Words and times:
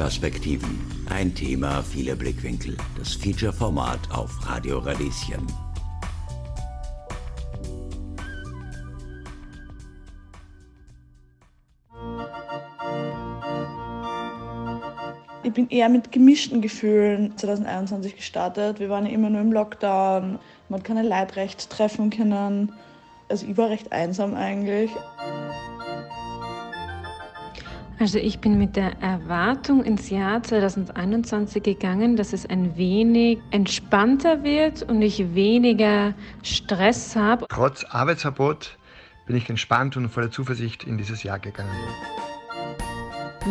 Perspektiven. 0.00 0.80
Ein 1.10 1.34
Thema, 1.34 1.82
viele 1.82 2.16
Blickwinkel. 2.16 2.74
Das 2.96 3.12
Feature-Format 3.16 3.98
auf 4.10 4.30
Radio 4.48 4.78
Radieschen. 4.78 5.46
Ich 15.42 15.52
bin 15.52 15.68
eher 15.68 15.90
mit 15.90 16.10
gemischten 16.10 16.62
Gefühlen 16.62 17.36
2021 17.36 18.16
gestartet. 18.16 18.80
Wir 18.80 18.88
waren 18.88 19.04
ja 19.04 19.12
immer 19.12 19.28
nur 19.28 19.42
im 19.42 19.52
Lockdown, 19.52 20.38
man 20.70 20.80
hat 20.80 20.86
keine 20.86 21.02
Leute 21.02 21.36
recht 21.36 21.68
treffen 21.68 22.08
können. 22.08 22.72
Also 23.28 23.46
ich 23.46 23.58
war 23.58 23.68
recht 23.68 23.92
einsam 23.92 24.34
eigentlich. 24.34 24.90
Also 28.00 28.16
ich 28.16 28.38
bin 28.38 28.56
mit 28.56 28.76
der 28.76 28.98
Erwartung 29.02 29.84
ins 29.84 30.08
Jahr 30.08 30.42
2021 30.42 31.62
gegangen, 31.62 32.16
dass 32.16 32.32
es 32.32 32.46
ein 32.46 32.74
wenig 32.78 33.40
entspannter 33.50 34.42
wird 34.42 34.82
und 34.84 35.02
ich 35.02 35.34
weniger 35.34 36.14
Stress 36.42 37.14
habe. 37.14 37.44
Trotz 37.50 37.84
Arbeitsverbot 37.84 38.78
bin 39.26 39.36
ich 39.36 39.50
entspannt 39.50 39.98
und 39.98 40.08
voller 40.08 40.30
Zuversicht 40.30 40.84
in 40.84 40.96
dieses 40.96 41.22
Jahr 41.24 41.38
gegangen. 41.38 41.76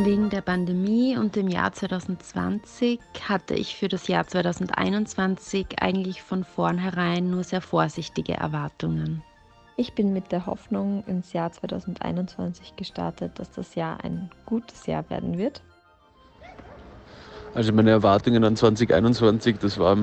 Wegen 0.04 0.32
der 0.32 0.42
Pandemie 0.42 1.16
und 1.16 1.36
dem 1.36 1.48
Jahr 1.48 1.72
2020 1.72 3.00
hatte 3.28 3.54
ich 3.54 3.76
für 3.76 3.88
das 3.88 4.08
Jahr 4.08 4.26
2021 4.26 5.80
eigentlich 5.80 6.24
von 6.24 6.44
vornherein 6.44 7.30
nur 7.30 7.44
sehr 7.44 7.62
vorsichtige 7.62 8.34
Erwartungen. 8.34 9.22
Ich 9.80 9.94
bin 9.94 10.12
mit 10.12 10.34
der 10.34 10.46
Hoffnung 10.46 11.06
ins 11.08 11.32
Jahr 11.32 11.54
2021 11.54 12.76
gestartet, 12.76 13.40
dass 13.40 13.50
das 13.52 13.76
Jahr 13.76 14.04
ein 14.04 14.30
gutes 14.46 14.88
Jahr 14.88 15.10
werden 15.10 15.38
wird. 15.38 15.62
Also 17.54 17.72
meine 17.72 17.92
Erwartungen 17.92 18.44
an 18.44 18.58
2021, 18.58 19.58
das 19.60 19.80
war 19.80 19.98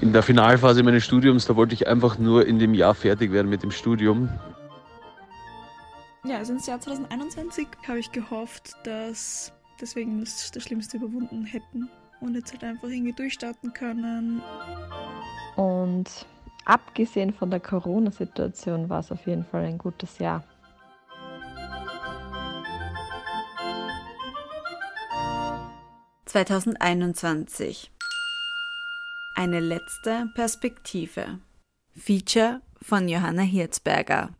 in 0.00 0.12
der 0.12 0.24
Finalphase 0.24 0.82
meines 0.82 1.04
Studiums, 1.04 1.46
da 1.46 1.54
wollte 1.54 1.74
ich 1.74 1.86
einfach 1.86 2.18
nur 2.18 2.44
in 2.44 2.58
dem 2.58 2.74
Jahr 2.74 2.96
fertig 2.96 3.30
werden 3.30 3.48
mit 3.48 3.62
dem 3.62 3.70
Studium. 3.70 4.28
Ja, 6.24 6.38
also 6.38 6.54
ins 6.54 6.66
Jahr 6.66 6.80
2021 6.80 7.68
habe 7.86 8.00
ich 8.00 8.10
gehofft, 8.10 8.72
dass 8.82 9.52
deswegen 9.80 10.18
das, 10.18 10.50
das 10.50 10.64
Schlimmste 10.64 10.96
überwunden 10.96 11.44
hätten 11.44 11.88
und 12.20 12.34
jetzt 12.34 12.50
halt 12.50 12.64
einfach 12.64 12.88
irgendwie 12.88 13.12
durchstarten 13.12 13.72
können. 13.72 14.42
Und 15.54 16.26
abgesehen 16.64 17.32
von 17.32 17.50
der 17.50 17.60
Corona-Situation 17.60 18.88
war 18.88 19.00
es 19.00 19.12
auf 19.12 19.26
jeden 19.26 19.44
Fall 19.44 19.64
ein 19.64 19.78
gutes 19.78 20.18
Jahr. 20.18 20.44
...2021 26.26 27.88
Eine 29.36 29.60
letzte 29.60 30.30
Perspektive. 30.34 31.40
Feature 31.94 32.62
von 32.80 33.06
Johanna 33.06 33.42
Hirzberger 33.42 34.30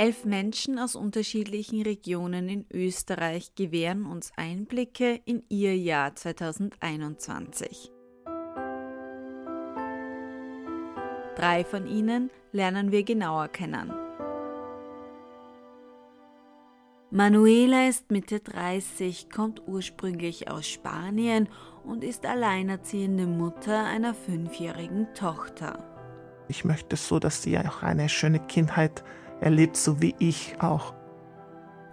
Elf 0.00 0.24
Menschen 0.24 0.78
aus 0.78 0.96
unterschiedlichen 0.96 1.82
Regionen 1.82 2.48
in 2.48 2.64
Österreich 2.72 3.54
gewähren 3.54 4.06
uns 4.06 4.32
Einblicke 4.34 5.20
in 5.26 5.42
ihr 5.50 5.76
Jahr 5.76 6.14
2021. 6.14 7.92
Drei 11.36 11.64
von 11.64 11.86
ihnen 11.86 12.30
lernen 12.50 12.92
wir 12.92 13.02
genauer 13.02 13.48
kennen. 13.48 13.92
Manuela 17.10 17.86
ist 17.86 18.10
Mitte 18.10 18.40
30, 18.40 19.28
kommt 19.28 19.60
ursprünglich 19.66 20.50
aus 20.50 20.66
Spanien 20.66 21.46
und 21.84 22.04
ist 22.04 22.24
alleinerziehende 22.24 23.26
Mutter 23.26 23.84
einer 23.84 24.14
fünfjährigen 24.14 25.12
Tochter. 25.12 25.84
Ich 26.48 26.64
möchte 26.64 26.96
so, 26.96 27.18
dass 27.18 27.42
sie 27.42 27.58
auch 27.58 27.82
eine 27.82 28.08
schöne 28.08 28.40
Kindheit 28.40 29.04
erlebt, 29.40 29.76
so 29.76 30.00
wie 30.00 30.14
ich 30.18 30.56
auch. 30.60 30.94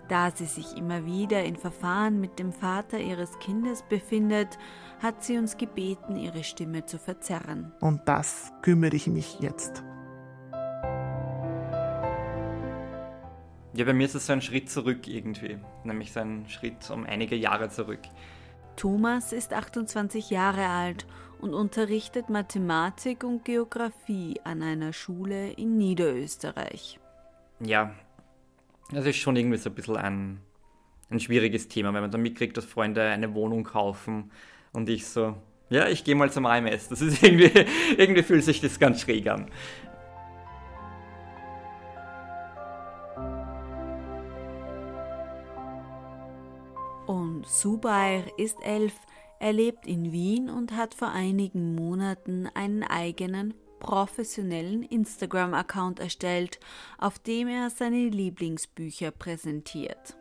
Da 0.07 0.31
sie 0.31 0.45
sich 0.45 0.77
immer 0.77 1.05
wieder 1.05 1.43
in 1.43 1.57
Verfahren 1.57 2.21
mit 2.21 2.39
dem 2.39 2.53
Vater 2.53 2.97
ihres 2.97 3.37
Kindes 3.39 3.83
befindet, 3.89 4.57
hat 5.01 5.23
sie 5.23 5.37
uns 5.37 5.57
gebeten, 5.57 6.15
ihre 6.15 6.43
Stimme 6.43 6.85
zu 6.85 6.97
verzerren. 6.97 7.73
Und 7.81 8.01
das 8.05 8.53
kümmere 8.61 8.95
ich 8.95 9.07
mich 9.07 9.39
jetzt. 9.41 9.83
Ja, 13.73 13.85
bei 13.85 13.93
mir 13.93 14.05
ist 14.05 14.15
es 14.15 14.25
so 14.25 14.33
ein 14.33 14.41
Schritt 14.41 14.69
zurück 14.69 15.07
irgendwie, 15.07 15.59
nämlich 15.83 16.13
so 16.13 16.21
ein 16.21 16.47
Schritt 16.47 16.89
um 16.89 17.05
einige 17.05 17.35
Jahre 17.35 17.69
zurück. 17.69 17.99
Thomas 18.77 19.33
ist 19.33 19.53
28 19.53 20.29
Jahre 20.29 20.67
alt 20.67 21.05
und 21.41 21.53
unterrichtet 21.53 22.29
Mathematik 22.29 23.23
und 23.23 23.43
Geographie 23.43 24.39
an 24.43 24.63
einer 24.63 24.93
Schule 24.93 25.51
in 25.51 25.77
Niederösterreich 25.77 26.99
ja, 27.59 27.91
das 28.91 29.05
ist 29.05 29.17
schon 29.17 29.35
irgendwie 29.35 29.57
so 29.57 29.69
ein 29.69 29.75
bisschen 29.75 29.97
ein, 29.97 30.39
ein 31.09 31.19
schwieriges 31.19 31.67
Thema, 31.67 31.93
wenn 31.93 32.01
man 32.01 32.11
dann 32.11 32.21
mitkriegt, 32.21 32.55
dass 32.57 32.65
Freunde 32.65 33.01
eine 33.01 33.33
Wohnung 33.33 33.63
kaufen 33.63 34.31
und 34.73 34.89
ich 34.89 35.05
so, 35.05 35.35
ja, 35.69 35.87
ich 35.87 36.03
gehe 36.03 36.15
mal 36.15 36.31
zum 36.31 36.45
AMS. 36.45 36.89
Das 36.89 37.01
ist 37.01 37.21
irgendwie, 37.23 37.51
irgendwie 37.97 38.23
fühlt 38.23 38.43
sich 38.43 38.61
das 38.61 38.79
ganz 38.79 39.01
schräg 39.01 39.27
an. 39.27 39.49
Und 47.05 47.45
Subair 47.47 48.25
ist 48.37 48.57
elf, 48.63 48.93
er 49.39 49.53
lebt 49.53 49.85
in 49.85 50.11
Wien 50.11 50.49
und 50.49 50.75
hat 50.75 50.93
vor 50.93 51.09
einigen 51.09 51.75
Monaten 51.75 52.49
einen 52.53 52.83
eigenen 52.83 53.53
professionellen 53.79 54.83
Instagram-Account 54.83 55.99
erstellt, 55.99 56.59
auf 56.97 57.19
dem 57.19 57.47
er 57.47 57.69
seine 57.69 58.09
Lieblingsbücher 58.09 59.11
präsentiert. 59.11 60.17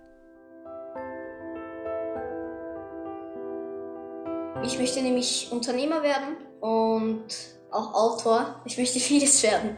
Ich 4.65 4.79
möchte 4.79 5.03
nämlich 5.03 5.49
Unternehmer 5.53 6.03
werden 6.03 6.37
und 6.61 7.27
auch 7.71 7.95
Autor. 7.95 8.61
Ich 8.65 8.79
möchte 8.79 8.99
vieles 9.01 9.43
werden. 9.43 9.77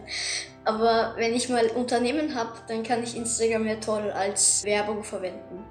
Aber 0.64 1.14
wenn 1.16 1.34
ich 1.34 1.48
mal 1.48 1.66
Unternehmen 1.68 2.34
habe, 2.34 2.52
dann 2.68 2.82
kann 2.82 3.02
ich 3.02 3.16
Instagram 3.16 3.66
ja 3.66 3.76
toll 3.76 4.10
als 4.10 4.64
Werbung 4.64 5.02
verwenden. 5.02 5.64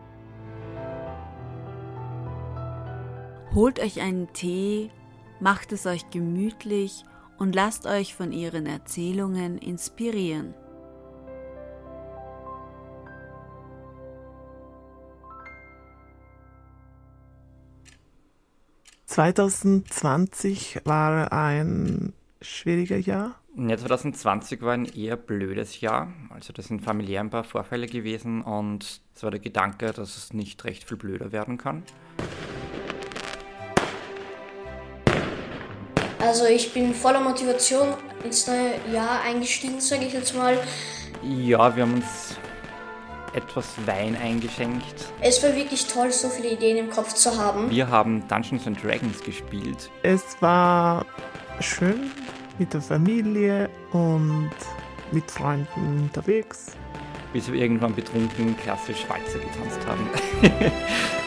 Holt 3.53 3.79
euch 3.79 4.01
einen 4.01 4.31
Tee, 4.34 4.91
macht 5.39 5.72
es 5.72 5.85
euch 5.85 6.09
gemütlich 6.09 7.03
und 7.38 7.56
lasst 7.56 7.86
euch 7.86 8.16
von 8.16 8.31
ihren 8.31 8.66
Erzählungen 8.66 9.58
inspirieren. 9.58 10.53
...2020 19.09 20.86
war 20.86 21.31
ein 21.31 22.14
schwieriger 22.40 22.98
Jahr. 22.98 23.40
Ja, 23.56 23.75
2020 23.75 24.62
war 24.62 24.74
ein 24.74 24.86
eher 24.86 25.18
blödes 25.18 25.81
Jahr. 25.81 26.14
Also 26.30 26.54
das 26.54 26.68
sind 26.68 26.84
familiär 26.84 27.22
ein 27.22 27.31
paar 27.31 27.44
Vorfälle 27.44 27.88
gewesen 27.88 28.44
und 28.44 29.02
es 29.16 29.24
war 29.24 29.31
der 29.31 29.40
Gedanke, 29.40 29.92
dass 29.94 30.16
es 30.18 30.34
nicht 30.34 30.64
recht 30.66 30.84
viel 30.84 30.98
blöder 30.98 31.31
werden 31.31 31.58
kann. 31.58 31.81
Also 36.19 36.45
ich 36.45 36.73
bin 36.73 36.94
voller 36.94 37.19
Motivation 37.19 37.89
ins 38.23 38.47
neue 38.47 38.73
Jahr 38.91 39.22
eingestiegen, 39.22 39.79
sage 39.79 40.05
ich 40.05 40.13
jetzt 40.13 40.35
mal. 40.35 40.57
Ja, 41.23 41.75
wir 41.75 41.83
haben 41.83 41.95
uns 41.95 42.36
etwas 43.33 43.68
Wein 43.86 44.18
eingeschenkt. 44.21 45.12
Es 45.21 45.44
war 45.44 45.56
wirklich 45.56 45.86
toll, 45.86 46.12
so 46.12 46.27
viele 46.30 46.50
Ideen 46.50 46.77
im 46.77 46.89
Kopf 46.89 47.13
zu 47.13 47.38
haben. 47.38 47.69
Wir 47.69 47.88
haben 47.88 48.27
Dungeons 48.27 48.65
and 48.65 48.83
Dragons 48.83 49.21
gespielt. 49.24 49.92
Es 50.01 50.24
war 50.42 51.06
schön 51.59 52.12
mit 52.57 52.74
der 52.74 52.81
Familie 52.81 53.69
und 53.92 54.51
mit 55.12 55.30
Freunden 55.30 56.00
unterwegs. 56.03 56.68
Bis 57.31 57.51
wir 57.51 57.62
irgendwann 57.62 57.94
betrunken 57.94 58.57
klassisch 58.57 59.06
Walzer 59.07 59.39
getanzt 59.39 59.80
haben. 59.86 60.09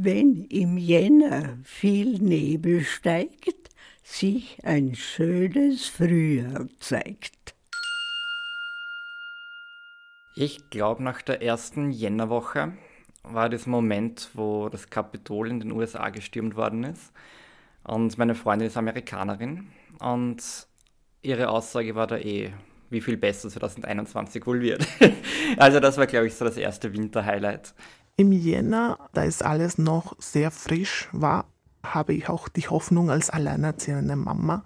wenn 0.00 0.44
im 0.44 0.78
Jänner 0.78 1.58
viel 1.64 2.18
Nebel 2.20 2.84
steigt, 2.84 3.70
sich 4.04 4.58
ein 4.62 4.94
schönes 4.94 5.86
Frühjahr 5.86 6.68
zeigt. 6.78 7.54
Ich 10.36 10.70
glaube, 10.70 11.02
nach 11.02 11.20
der 11.20 11.42
ersten 11.42 11.90
Jännerwoche 11.90 12.74
war 13.24 13.48
das 13.48 13.66
Moment, 13.66 14.30
wo 14.34 14.68
das 14.68 14.88
Kapitol 14.88 15.50
in 15.50 15.58
den 15.58 15.72
USA 15.72 16.10
gestürmt 16.10 16.54
worden 16.54 16.84
ist. 16.84 17.12
Und 17.82 18.16
meine 18.18 18.36
Freundin 18.36 18.68
ist 18.68 18.76
Amerikanerin 18.76 19.66
und 19.98 20.40
ihre 21.22 21.48
Aussage 21.48 21.96
war 21.96 22.06
da 22.06 22.18
eh, 22.18 22.52
wie 22.90 23.00
viel 23.00 23.16
besser 23.16 23.48
2021 23.48 24.46
wohl 24.46 24.60
wird. 24.60 24.86
also 25.56 25.80
das 25.80 25.98
war, 25.98 26.06
glaube 26.06 26.28
ich, 26.28 26.36
so 26.36 26.44
das 26.44 26.56
erste 26.56 26.92
Winterhighlight. 26.92 27.74
Im 28.20 28.32
Jänner, 28.32 28.98
da 29.12 29.22
ist 29.22 29.44
alles 29.44 29.78
noch 29.78 30.16
sehr 30.18 30.50
frisch 30.50 31.08
war, 31.12 31.44
habe 31.84 32.14
ich 32.14 32.28
auch 32.28 32.48
die 32.48 32.66
Hoffnung 32.66 33.10
als 33.10 33.30
alleinerziehende 33.30 34.16
Mama, 34.16 34.64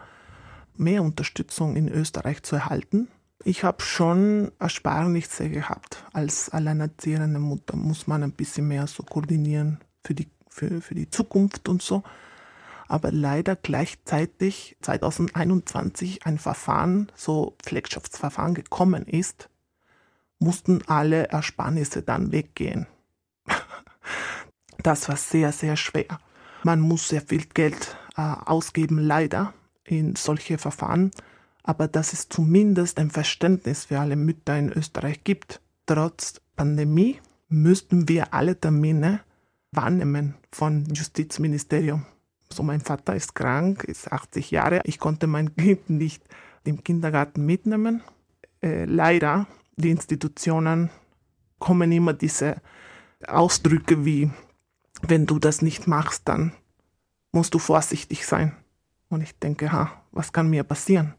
mehr 0.74 1.02
Unterstützung 1.02 1.76
in 1.76 1.86
Österreich 1.86 2.42
zu 2.42 2.56
erhalten. 2.56 3.08
Ich 3.44 3.62
habe 3.62 3.82
schon 3.82 4.52
Ersparnisse 4.58 5.50
gehabt. 5.50 6.02
Als 6.14 6.48
alleinerziehende 6.48 7.38
Mutter 7.38 7.76
muss 7.76 8.06
man 8.06 8.22
ein 8.22 8.32
bisschen 8.32 8.68
mehr 8.68 8.86
so 8.86 9.02
koordinieren 9.02 9.80
für 10.02 10.14
die, 10.14 10.30
für, 10.48 10.80
für 10.80 10.94
die 10.94 11.10
Zukunft 11.10 11.68
und 11.68 11.82
so. 11.82 12.02
Aber 12.88 13.12
leider 13.12 13.54
gleichzeitig 13.54 14.78
2021 14.80 16.24
ein 16.24 16.38
Verfahren, 16.38 17.12
so 17.14 17.54
Pflegschaftsverfahren 17.62 18.54
gekommen 18.54 19.06
ist, 19.06 19.50
mussten 20.38 20.80
alle 20.86 21.28
Ersparnisse 21.28 22.00
dann 22.00 22.32
weggehen. 22.32 22.86
Das 24.82 25.08
war 25.08 25.16
sehr, 25.16 25.52
sehr 25.52 25.76
schwer. 25.76 26.18
Man 26.64 26.80
muss 26.80 27.08
sehr 27.08 27.22
viel 27.22 27.44
Geld 27.46 27.96
äh, 28.16 28.20
ausgeben, 28.22 28.98
leider, 28.98 29.52
in 29.84 30.16
solche 30.16 30.58
Verfahren. 30.58 31.10
Aber 31.62 31.86
dass 31.88 32.12
es 32.12 32.28
zumindest 32.28 32.98
ein 32.98 33.10
Verständnis 33.10 33.86
für 33.86 34.00
alle 34.00 34.16
Mütter 34.16 34.58
in 34.58 34.72
Österreich 34.72 35.22
gibt. 35.24 35.60
Trotz 35.86 36.40
Pandemie 36.56 37.20
müssten 37.48 38.08
wir 38.08 38.34
alle 38.34 38.58
Termine 38.58 39.20
wahrnehmen 39.70 40.34
von 40.50 40.86
Justizministerium. 40.86 42.06
So, 42.50 42.62
mein 42.62 42.80
Vater 42.80 43.14
ist 43.14 43.34
krank, 43.34 43.84
ist 43.84 44.12
80 44.12 44.50
Jahre. 44.50 44.80
Ich 44.84 44.98
konnte 44.98 45.26
mein 45.26 45.54
Kind 45.56 45.88
nicht 45.90 46.22
im 46.64 46.84
Kindergarten 46.84 47.46
mitnehmen. 47.46 48.02
Äh, 48.62 48.84
leider, 48.84 49.46
die 49.76 49.90
Institutionen 49.90 50.90
kommen 51.58 51.92
immer 51.92 52.12
diese 52.12 52.56
Ausdrücke 53.28 54.04
wie 54.04 54.30
wenn 55.02 55.26
du 55.26 55.38
das 55.38 55.62
nicht 55.62 55.86
machst, 55.86 56.28
dann 56.28 56.52
musst 57.32 57.54
du 57.54 57.58
vorsichtig 57.58 58.26
sein. 58.26 58.56
Und 59.08 59.22
ich 59.22 59.38
denke, 59.38 59.72
ha, 59.72 60.02
was 60.12 60.32
kann 60.32 60.48
mir 60.48 60.64
passieren? 60.64 61.14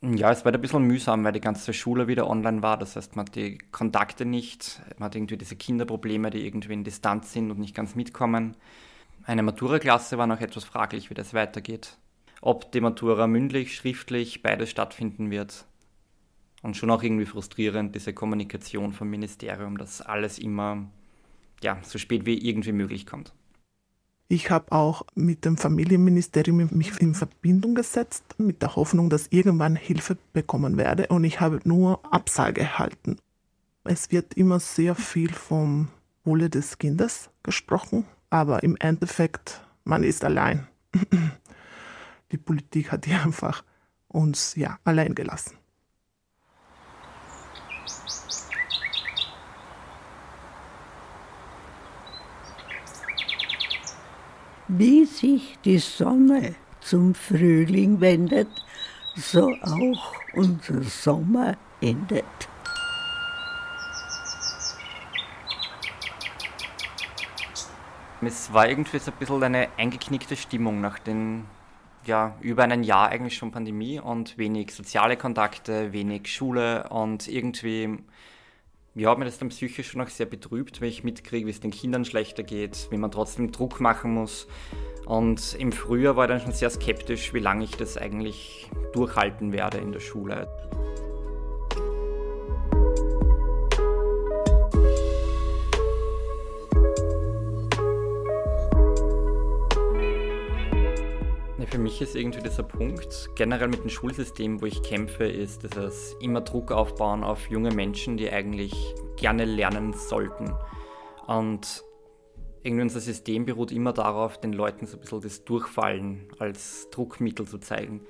Ja, 0.00 0.32
es 0.32 0.44
war 0.44 0.52
ein 0.52 0.60
bisschen 0.60 0.82
mühsam, 0.82 1.22
weil 1.22 1.32
die 1.32 1.40
ganze 1.40 1.72
Schule 1.72 2.08
wieder 2.08 2.28
online 2.28 2.60
war. 2.62 2.76
Das 2.76 2.96
heißt, 2.96 3.14
man 3.14 3.26
hat 3.26 3.36
die 3.36 3.58
Kontakte 3.58 4.24
nicht, 4.24 4.82
man 4.98 5.06
hat 5.06 5.14
irgendwie 5.14 5.36
diese 5.36 5.54
Kinderprobleme, 5.54 6.30
die 6.30 6.44
irgendwie 6.44 6.72
in 6.72 6.82
Distanz 6.82 7.32
sind 7.32 7.52
und 7.52 7.60
nicht 7.60 7.74
ganz 7.74 7.94
mitkommen. 7.94 8.56
Eine 9.24 9.44
Matura-Klasse 9.44 10.18
war 10.18 10.26
noch 10.26 10.40
etwas 10.40 10.64
fraglich, 10.64 11.10
wie 11.10 11.14
das 11.14 11.34
weitergeht. 11.34 11.98
Ob 12.40 12.72
die 12.72 12.80
Matura 12.80 13.28
mündlich, 13.28 13.76
schriftlich, 13.76 14.42
beides 14.42 14.70
stattfinden 14.70 15.30
wird. 15.30 15.66
Und 16.62 16.76
schon 16.76 16.90
auch 16.90 17.02
irgendwie 17.02 17.26
frustrierend, 17.26 17.94
diese 17.94 18.12
Kommunikation 18.12 18.92
vom 18.92 19.10
Ministerium, 19.10 19.76
dass 19.78 20.00
alles 20.00 20.38
immer 20.38 20.88
ja, 21.62 21.78
so 21.82 21.98
spät 21.98 22.24
wie 22.24 22.38
irgendwie 22.48 22.72
möglich 22.72 23.06
kommt. 23.06 23.34
Ich 24.28 24.50
habe 24.50 24.72
auch 24.72 25.02
mit 25.14 25.44
dem 25.44 25.58
Familienministerium 25.58 26.68
mich 26.70 26.98
in 27.00 27.14
Verbindung 27.14 27.74
gesetzt, 27.74 28.24
mit 28.38 28.62
der 28.62 28.76
Hoffnung, 28.76 29.10
dass 29.10 29.26
irgendwann 29.26 29.76
Hilfe 29.76 30.16
bekommen 30.32 30.78
werde. 30.78 31.08
Und 31.08 31.24
ich 31.24 31.40
habe 31.40 31.60
nur 31.64 32.00
Absage 32.10 32.62
erhalten. 32.62 33.18
Es 33.84 34.10
wird 34.10 34.34
immer 34.34 34.58
sehr 34.58 34.94
viel 34.94 35.32
vom 35.32 35.88
Wohle 36.24 36.48
des 36.48 36.78
Kindes 36.78 37.30
gesprochen, 37.42 38.06
aber 38.30 38.62
im 38.62 38.76
Endeffekt, 38.76 39.60
man 39.84 40.02
ist 40.02 40.24
allein. 40.24 40.66
Die 42.32 42.38
Politik 42.38 42.92
hat 42.92 43.04
hier 43.04 43.22
einfach 43.22 43.64
uns 44.08 44.54
ja 44.54 44.78
allein 44.84 45.14
gelassen. 45.14 45.58
Wie 54.74 55.04
sich 55.04 55.58
die 55.66 55.76
Sonne 55.76 56.54
zum 56.80 57.14
Frühling 57.14 58.00
wendet, 58.00 58.48
so 59.14 59.52
auch 59.60 60.14
unser 60.32 60.82
Sommer 60.82 61.58
endet. 61.82 62.24
Es 68.22 68.50
war 68.54 68.66
irgendwie 68.66 68.98
so 68.98 69.10
ein 69.10 69.18
bisschen 69.18 69.42
eine 69.42 69.68
eingeknickte 69.76 70.36
Stimmung 70.36 70.80
nach 70.80 70.98
den, 70.98 71.44
ja, 72.06 72.34
über 72.40 72.62
einem 72.62 72.82
Jahr 72.82 73.10
eigentlich 73.10 73.36
schon 73.36 73.50
Pandemie 73.50 74.00
und 74.00 74.38
wenig 74.38 74.74
soziale 74.74 75.18
Kontakte, 75.18 75.92
wenig 75.92 76.32
Schule 76.34 76.88
und 76.88 77.28
irgendwie 77.28 77.98
ja, 78.94 79.10
hat 79.10 79.18
mir 79.18 79.24
das 79.24 79.38
dann 79.38 79.48
psychisch 79.48 79.90
schon 79.90 80.02
auch 80.02 80.08
sehr 80.08 80.26
betrübt, 80.26 80.80
wenn 80.80 80.88
ich 80.88 81.02
mitkriege, 81.02 81.46
wie 81.46 81.50
es 81.50 81.60
den 81.60 81.70
Kindern 81.70 82.04
schlechter 82.04 82.42
geht, 82.42 82.88
wie 82.90 82.98
man 82.98 83.10
trotzdem 83.10 83.50
Druck 83.50 83.80
machen 83.80 84.12
muss. 84.12 84.46
Und 85.06 85.56
im 85.58 85.72
Frühjahr 85.72 86.16
war 86.16 86.26
ich 86.26 86.30
dann 86.30 86.40
schon 86.40 86.52
sehr 86.52 86.70
skeptisch, 86.70 87.32
wie 87.32 87.40
lange 87.40 87.64
ich 87.64 87.72
das 87.72 87.96
eigentlich 87.96 88.70
durchhalten 88.92 89.52
werde 89.52 89.78
in 89.78 89.92
der 89.92 90.00
Schule. 90.00 90.48
Ist 102.02 102.16
irgendwie 102.16 102.42
dieser 102.42 102.64
Punkt, 102.64 103.30
generell 103.36 103.68
mit 103.68 103.82
dem 103.82 103.88
Schulsystem, 103.88 104.60
wo 104.60 104.66
ich 104.66 104.82
kämpfe, 104.82 105.24
ist 105.24 105.62
dieses 105.62 106.16
immer 106.20 106.40
Druck 106.40 106.72
aufbauen 106.72 107.22
auf 107.22 107.48
junge 107.48 107.70
Menschen, 107.70 108.16
die 108.16 108.28
eigentlich 108.28 108.74
gerne 109.16 109.44
lernen 109.44 109.92
sollten. 109.92 110.52
Und 111.26 111.84
irgendwie 112.64 112.82
unser 112.82 113.00
System 113.00 113.44
beruht 113.44 113.70
immer 113.70 113.92
darauf, 113.92 114.40
den 114.40 114.52
Leuten 114.52 114.86
so 114.86 114.96
ein 114.96 115.00
bisschen 115.00 115.20
das 115.20 115.44
Durchfallen 115.44 116.26
als 116.38 116.88
Druckmittel 116.90 117.46
zu 117.46 117.58
zeigen. 117.58 118.02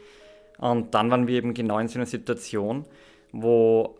Und 0.59 0.95
dann 0.95 1.11
waren 1.11 1.27
wir 1.27 1.37
eben 1.37 1.53
genau 1.53 1.79
in 1.79 1.89
so 1.89 1.99
einer 1.99 2.07
Situation, 2.07 2.87
wo 3.31 3.99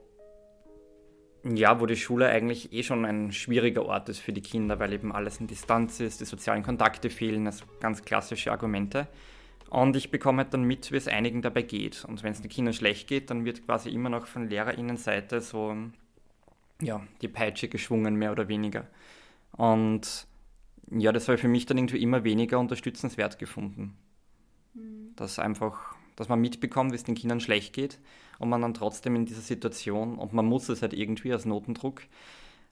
ja, 1.45 1.81
wo 1.81 1.87
die 1.87 1.97
Schule 1.97 2.29
eigentlich 2.29 2.73
eh 2.73 2.85
schon 2.85 3.05
ein 3.05 3.33
schwieriger 3.33 3.85
Ort 3.85 4.09
ist 4.09 4.21
für 4.21 4.33
die 4.33 4.43
Kinder, 4.43 4.79
weil 4.79 4.93
eben 4.93 5.13
alles 5.13 5.41
in 5.41 5.49
Distanz 5.49 5.99
ist, 5.99 6.21
die 6.21 6.25
sozialen 6.25 6.63
Kontakte 6.63 7.11
fehlen, 7.11 7.47
also 7.47 7.65
ganz 7.81 8.03
klassische 8.03 8.53
Argumente. 8.53 9.09
Und 9.73 9.97
ich 9.97 10.11
bekomme 10.11 10.43
halt 10.43 10.53
dann 10.53 10.65
mit, 10.65 10.93
wie 10.93 10.97
es 10.97 11.09
einigen 11.09 11.41
dabei 11.41 11.63
geht. 11.63 12.05
Und 12.05 12.23
wenn 12.23 12.33
es 12.33 12.43
den 12.43 12.51
Kindern 12.51 12.75
schlecht 12.75 13.09
geht, 13.09 13.31
dann 13.31 13.47
wird 13.47 13.65
quasi 13.65 13.89
immer 13.89 14.11
noch 14.11 14.27
von 14.27 14.47
LehrerInnenseite 14.47 15.41
so 15.41 15.75
ja, 16.83 17.01
die 17.23 17.29
Peitsche 17.29 17.69
geschwungen, 17.69 18.17
mehr 18.17 18.33
oder 18.33 18.49
weniger. 18.49 18.87
Und 19.53 20.27
ja, 20.91 21.11
das 21.11 21.27
habe 21.27 21.37
ich 21.37 21.41
für 21.41 21.49
mich 21.49 21.65
dann 21.65 21.79
irgendwie 21.79 22.03
immer 22.03 22.23
weniger 22.23 22.59
unterstützenswert 22.59 23.39
gefunden. 23.39 23.97
Mhm. 24.75 25.15
Dass 25.17 25.39
einfach, 25.39 25.95
dass 26.17 26.29
man 26.29 26.43
mitbekommt, 26.43 26.93
wie 26.93 26.97
es 26.97 27.05
den 27.05 27.15
Kindern 27.15 27.41
schlecht 27.41 27.73
geht 27.73 27.99
und 28.39 28.51
man 28.51 28.61
dann 28.61 28.75
trotzdem 28.75 29.17
in 29.17 29.25
dieser 29.25 29.41
Situation, 29.41 30.19
und 30.19 30.35
man 30.35 30.45
muss 30.45 30.69
es 30.69 30.83
halt 30.83 30.93
irgendwie 30.93 31.33
als 31.33 31.47
Notendruck, 31.47 32.03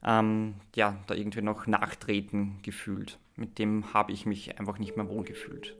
ähm, 0.04 0.56
ja, 0.76 1.02
da 1.06 1.14
irgendwie 1.14 1.40
noch 1.40 1.66
nachtreten 1.66 2.58
gefühlt. 2.60 3.18
Mit 3.36 3.58
dem 3.58 3.94
habe 3.94 4.12
ich 4.12 4.26
mich 4.26 4.58
einfach 4.60 4.78
nicht 4.78 4.98
mehr 4.98 5.08
wohl 5.08 5.24
gefühlt. 5.24 5.79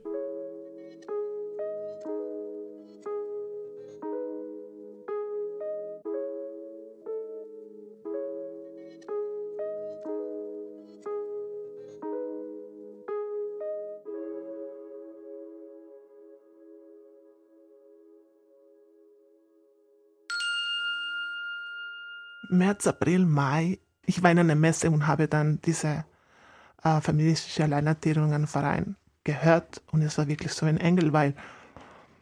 März, 22.51 22.87
April, 22.87 23.25
Mai, 23.25 23.79
ich 24.05 24.21
war 24.23 24.31
in 24.31 24.39
einer 24.39 24.55
Messe 24.55 24.91
und 24.91 25.07
habe 25.07 25.27
dann 25.27 25.59
diese 25.61 26.05
äh, 26.83 27.01
feministische 27.01 27.63
Alleinerziehungenverein 27.63 28.95
gehört 29.23 29.81
und 29.91 30.01
es 30.01 30.17
war 30.17 30.27
wirklich 30.27 30.51
so 30.51 30.65
ein 30.65 30.77
Engel, 30.77 31.13
weil 31.13 31.35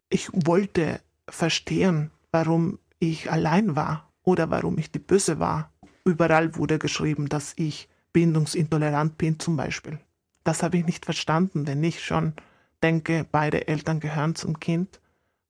ich 0.09 0.29
wollte 0.33 1.01
verstehen, 1.27 2.11
warum 2.31 2.79
ich 2.99 3.31
allein 3.31 3.75
war 3.75 4.09
oder 4.23 4.49
warum 4.49 4.77
ich 4.77 4.91
die 4.91 4.99
Böse 4.99 5.39
war. 5.39 5.71
Überall 6.03 6.55
wurde 6.55 6.79
geschrieben, 6.79 7.29
dass 7.29 7.53
ich 7.55 7.89
bindungsintolerant 8.13 9.17
bin 9.17 9.39
zum 9.39 9.55
Beispiel. 9.55 9.99
Das 10.43 10.63
habe 10.63 10.77
ich 10.77 10.85
nicht 10.85 11.05
verstanden, 11.05 11.67
wenn 11.67 11.83
ich 11.83 12.03
schon 12.03 12.33
denke, 12.81 13.25
beide 13.31 13.67
Eltern 13.67 13.99
gehören 13.99 14.35
zum 14.35 14.59
Kind 14.59 14.99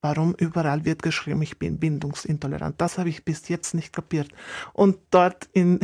Warum 0.01 0.33
überall 0.35 0.85
wird 0.85 1.03
geschrieben, 1.03 1.41
ich 1.41 1.59
bin 1.59 1.77
bindungsintolerant? 1.77 2.79
Das 2.79 2.97
habe 2.97 3.09
ich 3.09 3.25
bis 3.25 3.49
jetzt 3.49 3.73
nicht 3.73 3.91
kapiert. 3.91 4.29
Und 4.73 4.97
dort 5.11 5.49
in, 5.51 5.79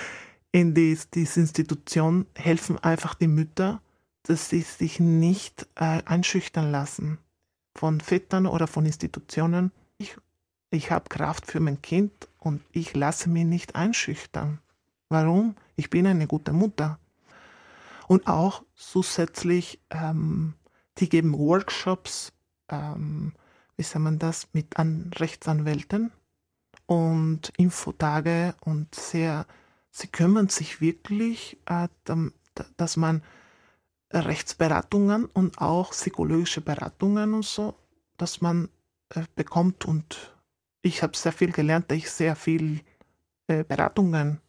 in 0.52 0.74
dies, 0.74 1.10
diese 1.10 1.40
Institution 1.40 2.26
helfen 2.34 2.78
einfach 2.78 3.14
die 3.14 3.28
Mütter, 3.28 3.82
dass 4.22 4.48
sie 4.48 4.62
sich 4.62 5.00
nicht 5.00 5.66
äh, 5.74 6.02
einschüchtern 6.04 6.70
lassen 6.70 7.18
von 7.74 8.00
Vätern 8.00 8.46
oder 8.46 8.66
von 8.66 8.86
Institutionen. 8.86 9.70
Ich, 9.98 10.16
ich 10.70 10.90
habe 10.90 11.08
Kraft 11.08 11.46
für 11.46 11.60
mein 11.60 11.82
Kind 11.82 12.12
und 12.38 12.62
ich 12.72 12.94
lasse 12.94 13.28
mich 13.28 13.44
nicht 13.44 13.74
einschüchtern. 13.74 14.60
Warum? 15.10 15.56
Ich 15.76 15.90
bin 15.90 16.06
eine 16.06 16.26
gute 16.26 16.52
Mutter. 16.52 16.98
Und 18.06 18.26
auch 18.26 18.62
zusätzlich, 18.74 19.80
ähm, 19.90 20.54
die 20.98 21.08
geben 21.08 21.38
Workshops, 21.38 22.32
ähm, 22.70 23.32
wie 23.78 23.84
sagt 23.84 24.02
man 24.02 24.18
das, 24.18 24.48
mit 24.52 24.76
an 24.76 25.10
Rechtsanwälten 25.16 26.10
und 26.86 27.52
Infotage 27.56 28.54
und 28.60 28.92
sehr, 28.94 29.46
sie 29.90 30.08
kümmern 30.08 30.48
sich 30.48 30.80
wirklich, 30.80 31.56
äh, 31.66 31.88
dass 32.76 32.96
man 32.96 33.22
Rechtsberatungen 34.12 35.26
und 35.26 35.58
auch 35.58 35.92
psychologische 35.92 36.60
Beratungen 36.60 37.34
und 37.34 37.44
so, 37.44 37.74
dass 38.16 38.40
man 38.40 38.68
äh, 39.14 39.22
bekommt. 39.36 39.84
Und 39.84 40.34
ich 40.82 41.02
habe 41.02 41.16
sehr 41.16 41.32
viel 41.32 41.52
gelernt, 41.52 41.92
ich 41.92 42.10
sehr 42.10 42.34
viel 42.34 42.80
äh, 43.46 43.62
Beratungen 43.62 44.40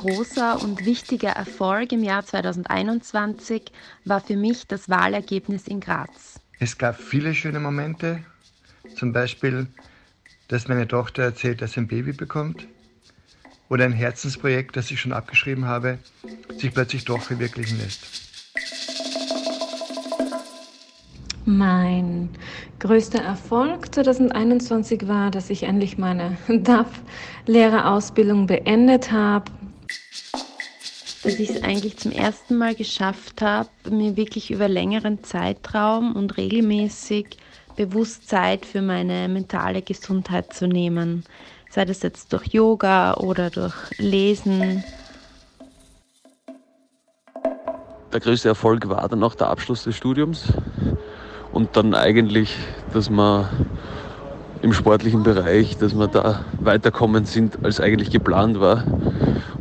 großer 0.00 0.62
und 0.62 0.86
wichtiger 0.86 1.30
Erfolg 1.30 1.92
im 1.92 2.02
Jahr 2.02 2.24
2021 2.24 3.70
war 4.06 4.20
für 4.20 4.36
mich 4.36 4.66
das 4.66 4.88
Wahlergebnis 4.88 5.68
in 5.68 5.80
Graz. 5.80 6.40
Es 6.58 6.78
gab 6.78 6.98
viele 6.98 7.34
schöne 7.34 7.60
Momente, 7.60 8.24
zum 8.96 9.12
Beispiel, 9.12 9.66
dass 10.48 10.68
meine 10.68 10.88
Tochter 10.88 11.22
erzählt, 11.22 11.60
dass 11.60 11.72
sie 11.72 11.80
ein 11.80 11.88
Baby 11.88 12.12
bekommt 12.12 12.66
oder 13.68 13.84
ein 13.84 13.92
Herzensprojekt, 13.92 14.74
das 14.74 14.90
ich 14.90 15.00
schon 15.00 15.12
abgeschrieben 15.12 15.66
habe, 15.66 15.98
sich 16.56 16.72
plötzlich 16.72 17.04
doch 17.04 17.20
verwirklichen 17.20 17.78
lässt. 17.78 18.30
Mein 21.44 22.30
größter 22.78 23.20
Erfolg 23.22 23.94
2021 23.94 25.08
war, 25.08 25.30
dass 25.30 25.50
ich 25.50 25.64
endlich 25.64 25.98
meine 25.98 26.38
DAF-Lehrerausbildung 26.48 28.46
beendet 28.46 29.12
habe. 29.12 29.50
Dass 31.22 31.38
ich 31.38 31.50
es 31.50 31.62
eigentlich 31.62 31.98
zum 31.98 32.12
ersten 32.12 32.56
Mal 32.56 32.74
geschafft 32.74 33.42
habe, 33.42 33.68
mir 33.90 34.16
wirklich 34.16 34.50
über 34.50 34.68
längeren 34.68 35.22
Zeitraum 35.22 36.16
und 36.16 36.38
regelmäßig 36.38 37.36
bewusst 37.76 38.28
Zeit 38.28 38.64
für 38.64 38.80
meine 38.80 39.28
mentale 39.28 39.82
Gesundheit 39.82 40.52
zu 40.54 40.66
nehmen. 40.66 41.24
Sei 41.68 41.84
das 41.84 42.02
jetzt 42.02 42.32
durch 42.32 42.46
Yoga 42.46 43.14
oder 43.14 43.50
durch 43.50 43.74
Lesen. 43.98 44.82
Der 48.12 48.20
größte 48.20 48.48
Erfolg 48.48 48.88
war 48.88 49.08
dann 49.08 49.22
auch 49.22 49.34
der 49.34 49.48
Abschluss 49.48 49.84
des 49.84 49.96
Studiums 49.96 50.46
und 51.52 51.76
dann 51.76 51.94
eigentlich, 51.94 52.56
dass 52.92 53.08
wir 53.08 53.50
im 54.62 54.72
sportlichen 54.72 55.22
Bereich, 55.22 55.76
dass 55.76 55.94
wir 55.94 56.08
da 56.08 56.44
weiterkommen 56.60 57.24
sind, 57.24 57.64
als 57.64 57.80
eigentlich 57.80 58.10
geplant 58.10 58.58
war 58.58 58.84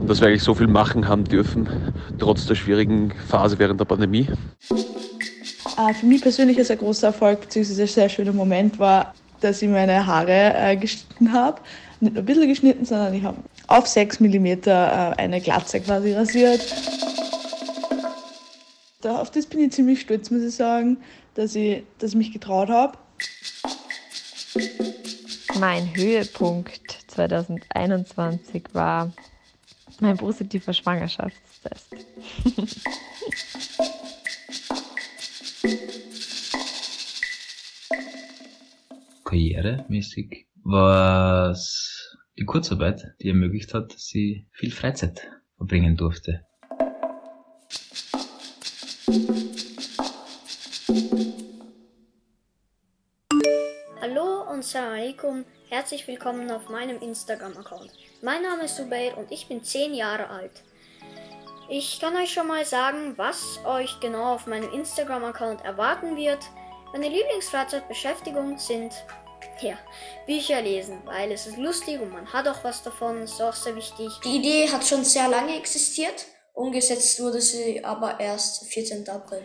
dass 0.09 0.21
wir 0.21 0.27
eigentlich 0.27 0.41
so 0.41 0.55
viel 0.55 0.67
machen 0.67 1.07
haben 1.07 1.23
dürfen, 1.23 1.69
trotz 2.17 2.47
der 2.47 2.55
schwierigen 2.55 3.13
Phase 3.27 3.59
während 3.59 3.79
der 3.79 3.85
Pandemie. 3.85 4.27
Äh, 4.71 5.93
für 5.93 6.05
mich 6.07 6.23
persönlich 6.23 6.57
ist 6.57 6.71
ein 6.71 6.79
großer 6.79 7.07
Erfolg 7.07 7.41
bzw. 7.41 7.83
ein 7.83 7.87
sehr 7.87 8.09
schöner 8.09 8.33
Moment 8.33 8.79
war, 8.79 9.13
dass 9.39 9.61
ich 9.61 9.69
meine 9.69 10.07
Haare 10.07 10.53
äh, 10.55 10.75
geschnitten 10.77 11.31
habe. 11.31 11.61
Nicht 11.99 12.15
nur 12.15 12.23
ein 12.23 12.25
bisschen 12.25 12.47
geschnitten, 12.47 12.85
sondern 12.85 13.13
ich 13.13 13.23
habe 13.23 13.37
auf 13.67 13.85
6 13.85 14.19
mm 14.19 14.45
äh, 14.45 14.71
eine 14.71 15.39
Glatze 15.41 15.79
quasi 15.79 16.13
rasiert. 16.13 16.61
Da, 19.01 19.17
auf 19.17 19.29
das 19.29 19.45
bin 19.45 19.59
ich 19.59 19.73
ziemlich 19.73 20.01
stolz, 20.01 20.31
muss 20.31 20.41
ich 20.41 20.55
sagen, 20.55 20.97
dass 21.35 21.53
ich, 21.53 21.83
dass 21.99 22.11
ich 22.11 22.17
mich 22.17 22.33
getraut 22.33 22.69
habe. 22.69 22.97
Mein 25.59 25.95
Höhepunkt 25.95 26.97
2021 27.09 28.63
war 28.73 29.11
mein 30.01 30.17
positiver 30.17 30.73
Schwangerschaftstest. 30.73 31.95
karrieremäßig 39.29 40.47
war 40.63 41.51
es 41.51 42.17
die 42.37 42.45
Kurzarbeit, 42.45 43.13
die 43.21 43.29
ermöglicht 43.29 43.73
hat, 43.73 43.93
dass 43.93 44.05
sie 44.05 44.47
viel 44.51 44.71
Freizeit 44.71 45.29
verbringen 45.57 45.95
durfte. 45.95 46.45
Hallo 54.01 54.51
und 54.51 54.63
Salam 54.63 54.93
alaikum, 54.93 55.45
herzlich 55.69 56.07
willkommen 56.07 56.49
auf 56.51 56.69
meinem 56.69 56.99
Instagram-Account. 57.01 57.91
Mein 58.21 58.41
Name 58.41 58.65
ist 58.65 58.75
Subair 58.75 59.17
und 59.17 59.31
ich 59.31 59.47
bin 59.47 59.63
10 59.63 59.93
Jahre 59.93 60.29
alt. 60.29 60.51
Ich 61.69 62.01
kann 62.01 62.17
euch 62.17 62.33
schon 62.33 62.47
mal 62.47 62.65
sagen, 62.65 63.13
was 63.15 63.59
euch 63.65 64.01
genau 64.01 64.33
auf 64.33 64.45
meinem 64.45 64.73
Instagram-Account 64.73 65.63
erwarten 65.63 66.17
wird. 66.17 66.39
Meine 66.91 67.07
Lieblingsfreizeitbeschäftigung 67.07 68.57
sind 68.57 68.91
ja, 69.61 69.77
Bücher 70.25 70.61
lesen, 70.61 71.01
weil 71.05 71.31
es 71.31 71.47
ist 71.47 71.57
lustig 71.57 72.01
und 72.01 72.11
man 72.11 72.31
hat 72.33 72.45
auch 72.49 72.61
was 72.61 72.83
davon, 72.83 73.21
ist 73.21 73.41
auch 73.41 73.53
sehr 73.53 73.75
wichtig. 73.77 74.09
Die 74.25 74.35
Idee 74.35 74.69
hat 74.69 74.85
schon 74.85 75.05
sehr 75.05 75.29
lange 75.29 75.55
existiert, 75.55 76.25
umgesetzt 76.53 77.21
wurde 77.21 77.39
sie 77.39 77.81
aber 77.85 78.19
erst 78.19 78.65
14. 78.65 79.07
April. 79.07 79.43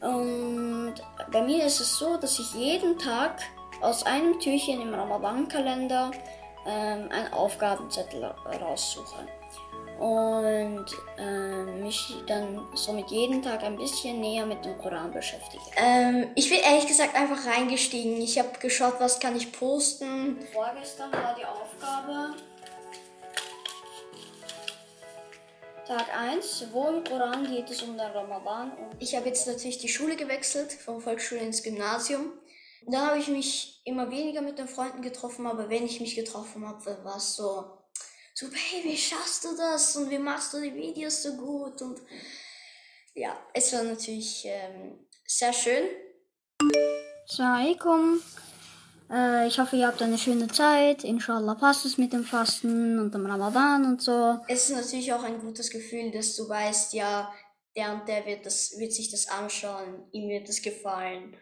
Und 0.00 0.94
bei 1.32 1.42
mir 1.42 1.66
ist 1.66 1.80
es 1.80 1.98
so, 1.98 2.16
dass 2.16 2.38
ich 2.38 2.54
jeden 2.54 2.98
Tag 2.98 3.42
aus 3.82 4.06
einem 4.06 4.40
Türchen 4.40 4.80
im 4.80 4.94
Ramadan-Kalender 4.94 6.12
ähm, 6.68 7.10
einen 7.10 7.32
Aufgabenzettel 7.32 8.24
raussuche 8.24 9.26
und 9.98 10.86
äh, 11.18 11.64
mich 11.82 12.14
dann 12.28 12.68
somit 12.74 13.10
jeden 13.10 13.42
Tag 13.42 13.64
ein 13.64 13.76
bisschen 13.76 14.20
näher 14.20 14.46
mit 14.46 14.64
dem 14.64 14.78
Koran 14.78 15.10
beschäftige. 15.10 15.62
Ähm, 15.76 16.28
ich 16.36 16.48
bin 16.48 16.60
ehrlich 16.60 16.86
gesagt 16.86 17.16
einfach 17.16 17.44
reingestiegen. 17.46 18.20
Ich 18.20 18.38
habe 18.38 18.50
geschaut, 18.60 18.94
was 19.00 19.18
kann 19.18 19.36
ich 19.36 19.50
posten. 19.50 20.38
Vorgestern 20.52 21.12
war 21.12 21.34
die 21.36 21.44
Aufgabe 21.44 22.36
Tag 25.88 26.14
1, 26.14 26.66
wo 26.70 26.86
im 26.88 27.02
Koran 27.02 27.50
geht 27.50 27.70
es 27.70 27.80
um 27.80 27.96
den 27.96 28.10
Ramadan? 28.10 28.72
Ich 28.98 29.16
habe 29.16 29.26
jetzt 29.26 29.46
natürlich 29.46 29.78
die 29.78 29.88
Schule 29.88 30.16
gewechselt, 30.16 30.70
von 30.70 31.00
Volksschule 31.00 31.40
ins 31.40 31.62
Gymnasium. 31.62 32.34
Da 32.86 33.08
habe 33.08 33.18
ich 33.18 33.28
mich 33.28 33.82
immer 33.84 34.10
weniger 34.10 34.40
mit 34.40 34.58
den 34.58 34.68
Freunden 34.68 35.02
getroffen, 35.02 35.46
aber 35.46 35.68
wenn 35.68 35.84
ich 35.84 36.00
mich 36.00 36.14
getroffen 36.14 36.66
habe, 36.66 37.04
war 37.04 37.16
es 37.16 37.36
so 37.36 37.78
so, 38.38 38.46
hey, 38.52 38.84
wie 38.84 38.96
schaffst 38.96 39.44
du 39.44 39.56
das 39.56 39.96
und 39.96 40.10
wie 40.10 40.18
machst 40.18 40.54
du 40.54 40.60
die 40.60 40.72
Videos 40.72 41.24
so 41.24 41.34
gut? 41.34 41.82
Und 41.82 42.00
ja, 43.14 43.36
es 43.52 43.72
war 43.72 43.82
natürlich 43.82 44.44
ähm, 44.44 45.08
sehr 45.26 45.52
schön. 45.52 45.88
Assalamualaikum. 47.28 48.22
Äh, 49.10 49.48
ich 49.48 49.58
hoffe, 49.58 49.74
ihr 49.74 49.88
habt 49.88 50.00
eine 50.02 50.18
schöne 50.18 50.46
Zeit. 50.46 51.02
Inshallah 51.02 51.56
passt 51.56 51.84
es 51.84 51.98
mit 51.98 52.12
dem 52.12 52.22
Fasten 52.22 53.00
und 53.00 53.12
dem 53.12 53.26
Ramadan 53.26 53.84
und 53.86 54.02
so. 54.02 54.38
Es 54.46 54.70
ist 54.70 54.76
natürlich 54.76 55.12
auch 55.12 55.24
ein 55.24 55.40
gutes 55.40 55.68
Gefühl, 55.68 56.12
dass 56.12 56.36
du 56.36 56.48
weißt, 56.48 56.92
ja, 56.92 57.34
der 57.74 57.92
und 57.92 58.06
der 58.06 58.24
wird, 58.24 58.46
das, 58.46 58.78
wird 58.78 58.92
sich 58.92 59.10
das 59.10 59.26
anschauen, 59.26 60.08
ihm 60.12 60.28
wird 60.28 60.48
es 60.48 60.62
gefallen. 60.62 61.36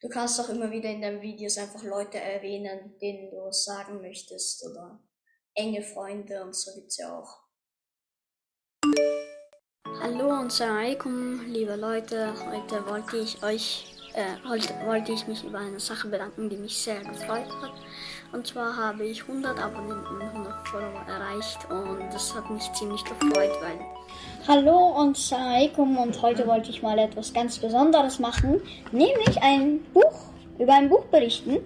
Du 0.00 0.08
kannst 0.08 0.40
auch 0.40 0.48
immer 0.48 0.70
wieder 0.70 0.88
in 0.90 1.02
deinen 1.02 1.20
Videos 1.20 1.58
einfach 1.58 1.82
Leute 1.82 2.18
erwähnen, 2.18 2.96
denen 3.00 3.30
du 3.30 3.50
sagen 3.50 4.00
möchtest 4.00 4.64
oder 4.66 5.00
enge 5.54 5.82
Freunde 5.82 6.42
und 6.44 6.54
so 6.54 6.74
gibt 6.74 6.88
es 6.88 6.98
ja 6.98 7.18
auch. 7.18 7.48
Hallo 10.00 10.30
und 10.40 10.52
Salam 10.52 10.76
alaikum, 10.76 11.44
liebe 11.46 11.74
Leute. 11.74 12.32
Heute 12.46 12.86
wollte 12.86 13.18
ich 13.18 13.42
euch, 13.42 13.96
äh, 14.14 14.36
heute 14.48 14.74
wollte 14.86 15.12
ich 15.12 15.26
mich 15.26 15.42
über 15.44 15.58
eine 15.58 15.80
Sache 15.80 16.08
bedanken, 16.08 16.48
die 16.48 16.56
mich 16.56 16.78
sehr 16.78 17.00
gefreut 17.00 17.50
hat. 17.60 17.72
Und 18.32 18.46
zwar 18.46 18.76
habe 18.76 19.04
ich 19.04 19.22
100 19.22 19.58
Abonnenten, 19.58 20.22
100 20.22 20.68
Follower 20.68 21.04
erreicht 21.08 21.70
und 21.70 22.08
das 22.12 22.34
hat 22.34 22.48
mich 22.50 22.72
ziemlich 22.72 23.02
gefreut, 23.04 23.60
weil. 23.60 23.80
Hallo 24.48 24.98
und 24.98 25.18
Salam 25.18 25.48
alaikum 25.48 25.98
und 25.98 26.22
heute 26.22 26.46
wollte 26.46 26.70
ich 26.70 26.80
mal 26.80 26.98
etwas 26.98 27.34
ganz 27.34 27.58
Besonderes 27.58 28.18
machen, 28.18 28.62
nämlich 28.92 29.42
ein 29.42 29.80
Buch, 29.92 30.32
über 30.58 30.72
ein 30.72 30.88
Buch 30.88 31.04
berichten. 31.04 31.58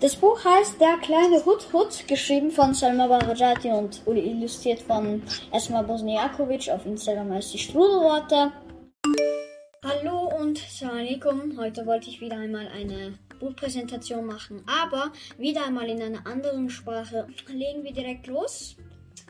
Das 0.00 0.16
Buch 0.16 0.42
heißt 0.42 0.80
Der 0.80 0.96
kleine 1.02 1.44
Hut 1.44 1.70
Hut, 1.74 2.08
geschrieben 2.08 2.50
von 2.50 2.72
Salma 2.72 3.06
Barajati 3.06 3.70
und 3.70 4.00
illustriert 4.06 4.80
von 4.80 5.24
Esma 5.52 5.82
Bosniakovic. 5.82 6.70
Auf 6.70 6.86
Instagram 6.86 7.34
heißt 7.34 7.52
die 7.52 7.58
Strudelworte. 7.58 8.50
Hallo 9.84 10.32
und 10.40 10.58
Assalamualaikum. 10.58 11.58
Heute 11.58 11.84
wollte 11.84 12.08
ich 12.08 12.22
wieder 12.22 12.38
einmal 12.38 12.66
eine 12.68 13.18
Buchpräsentation 13.40 14.24
machen, 14.24 14.64
aber 14.66 15.12
wieder 15.36 15.66
einmal 15.66 15.90
in 15.90 16.00
einer 16.00 16.26
anderen 16.26 16.70
Sprache. 16.70 17.26
Legen 17.52 17.84
wir 17.84 17.92
direkt 17.92 18.26
los. 18.26 18.78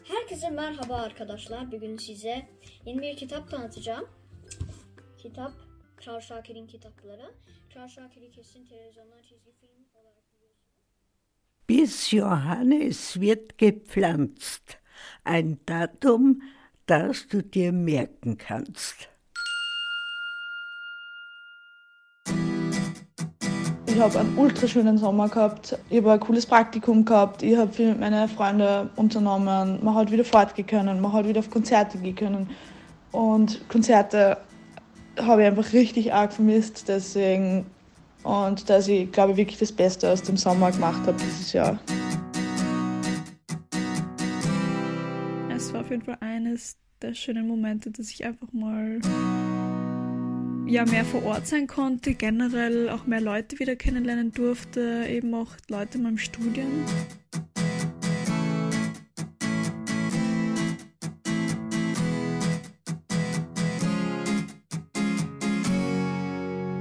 Herkese 0.09 0.51
merhaba 0.51 0.97
arkadaşlar. 0.97 1.73
Bugün 1.73 1.97
size 1.97 2.49
yeni 2.85 3.03
bir 3.03 3.17
kitap 3.17 3.51
tanıtacağım. 3.51 4.09
Kitap 5.19 5.53
Charles 6.01 6.25
Şakir'in 6.25 6.67
kitapları. 6.67 7.35
Charles 7.75 7.93
Şakir'i 7.93 8.31
kesin 8.31 8.67
televizyondan 8.67 9.23
çizgi 9.23 9.53
film 9.53 9.85
olarak 9.95 10.23
Bis 11.69 12.09
Johannes 12.09 13.13
wird 13.13 13.51
gepflanzt. 13.59 14.77
Ein 15.25 15.59
Datum, 15.69 16.43
das 16.89 17.33
du 17.33 17.53
dir 17.53 17.71
merken 17.71 18.37
kannst. 18.37 19.16
Ich 23.97 24.03
habe 24.03 24.19
einen 24.19 24.37
ultra 24.37 24.69
schönen 24.69 24.99
Sommer 24.99 25.27
gehabt. 25.27 25.79
Ich 25.89 25.97
habe 25.97 26.13
ein 26.13 26.21
cooles 26.21 26.45
Praktikum 26.45 27.07
gehabt. 27.07 27.43
Ich 27.43 27.57
habe 27.57 27.73
viel 27.73 27.89
mit 27.89 28.01
meinen 28.01 28.29
Freunden 28.29 28.91
unternommen. 28.95 29.83
Man 29.83 29.95
hat 29.95 30.13
wieder 30.13 30.23
fortgehen 30.23 30.67
können. 30.67 31.01
Man 31.01 31.15
hat 31.15 31.27
wieder 31.27 31.39
auf 31.39 31.49
Konzerte 31.49 31.97
gehen 31.97 32.15
können. 32.15 32.51
Und 33.11 33.67
Konzerte 33.71 34.37
habe 35.19 35.41
ich 35.41 35.49
einfach 35.49 35.73
richtig 35.73 36.13
arg 36.13 36.31
vermisst. 36.31 36.91
Deswegen 36.91 37.65
und 38.23 38.69
dass 38.69 38.87
ich, 38.87 39.11
glaube 39.13 39.33
ich, 39.33 39.39
wirklich 39.39 39.59
das 39.59 39.73
Beste 39.73 40.13
aus 40.13 40.21
dem 40.21 40.37
Sommer 40.37 40.71
gemacht 40.73 41.01
habe 41.07 41.17
dieses 41.19 41.55
Jahr. 41.55 41.79
Es 45.57 45.73
war 45.73 45.81
auf 45.81 45.89
jeden 45.89 46.03
Fall 46.03 46.19
eines 46.21 46.77
der 47.01 47.15
schönen 47.15 47.49
Momente, 47.49 47.91
dass 47.91 48.11
ich 48.11 48.27
einfach 48.27 48.53
mal 48.53 49.01
ja, 50.67 50.85
mehr 50.85 51.05
vor 51.05 51.23
Ort 51.25 51.47
sein 51.47 51.67
konnte, 51.67 52.15
generell 52.15 52.89
auch 52.89 53.07
mehr 53.07 53.21
Leute 53.21 53.59
wieder 53.59 53.77
kennenlernen 53.77 54.33
durfte, 54.33 55.07
eben 55.09 55.33
auch 55.35 55.53
Leute 55.69 55.99
in 55.99 56.05
meinem 56.05 56.19
Studium. 56.19 56.85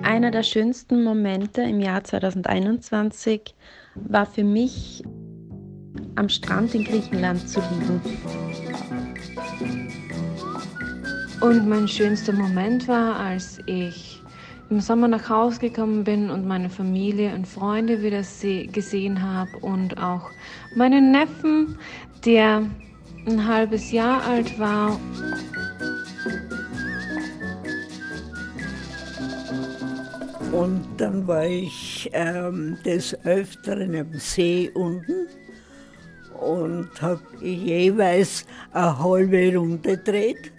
Einer 0.01 0.31
der 0.31 0.43
schönsten 0.43 1.03
Momente 1.03 1.61
im 1.61 1.79
Jahr 1.79 2.03
2021 2.03 3.53
war 3.95 4.25
für 4.25 4.43
mich, 4.43 5.03
am 6.15 6.29
Strand 6.29 6.73
in 6.73 6.85
Griechenland 6.85 7.47
zu 7.47 7.59
liegen. 7.59 8.64
Und 11.45 11.69
mein 11.69 11.87
schönster 11.87 12.33
Moment 12.33 12.87
war, 12.87 13.17
als 13.17 13.59
ich 13.67 14.19
im 14.71 14.79
Sommer 14.79 15.07
nach 15.07 15.29
Hause 15.29 15.59
gekommen 15.59 16.03
bin 16.03 16.31
und 16.31 16.47
meine 16.47 16.71
Familie 16.71 17.35
und 17.35 17.47
Freunde 17.47 18.01
wieder 18.01 18.23
gesehen 18.71 19.21
habe 19.21 19.51
und 19.61 19.95
auch 20.01 20.31
meinen 20.75 21.11
Neffen, 21.11 21.77
der 22.25 22.63
ein 23.27 23.47
halbes 23.47 23.91
Jahr 23.91 24.23
alt 24.23 24.57
war. 24.57 24.99
Und 30.51 30.83
dann 30.97 31.27
war 31.27 31.45
ich 31.45 32.09
ähm, 32.11 32.75
des 32.83 33.15
Öfteren 33.23 33.95
am 33.95 34.13
See 34.17 34.71
unten 34.73 35.27
und 36.39 36.89
habe 37.03 37.21
jeweils 37.39 38.47
eine 38.71 38.97
halbe 38.97 39.55
Runde 39.55 39.95
gedreht. 39.95 40.54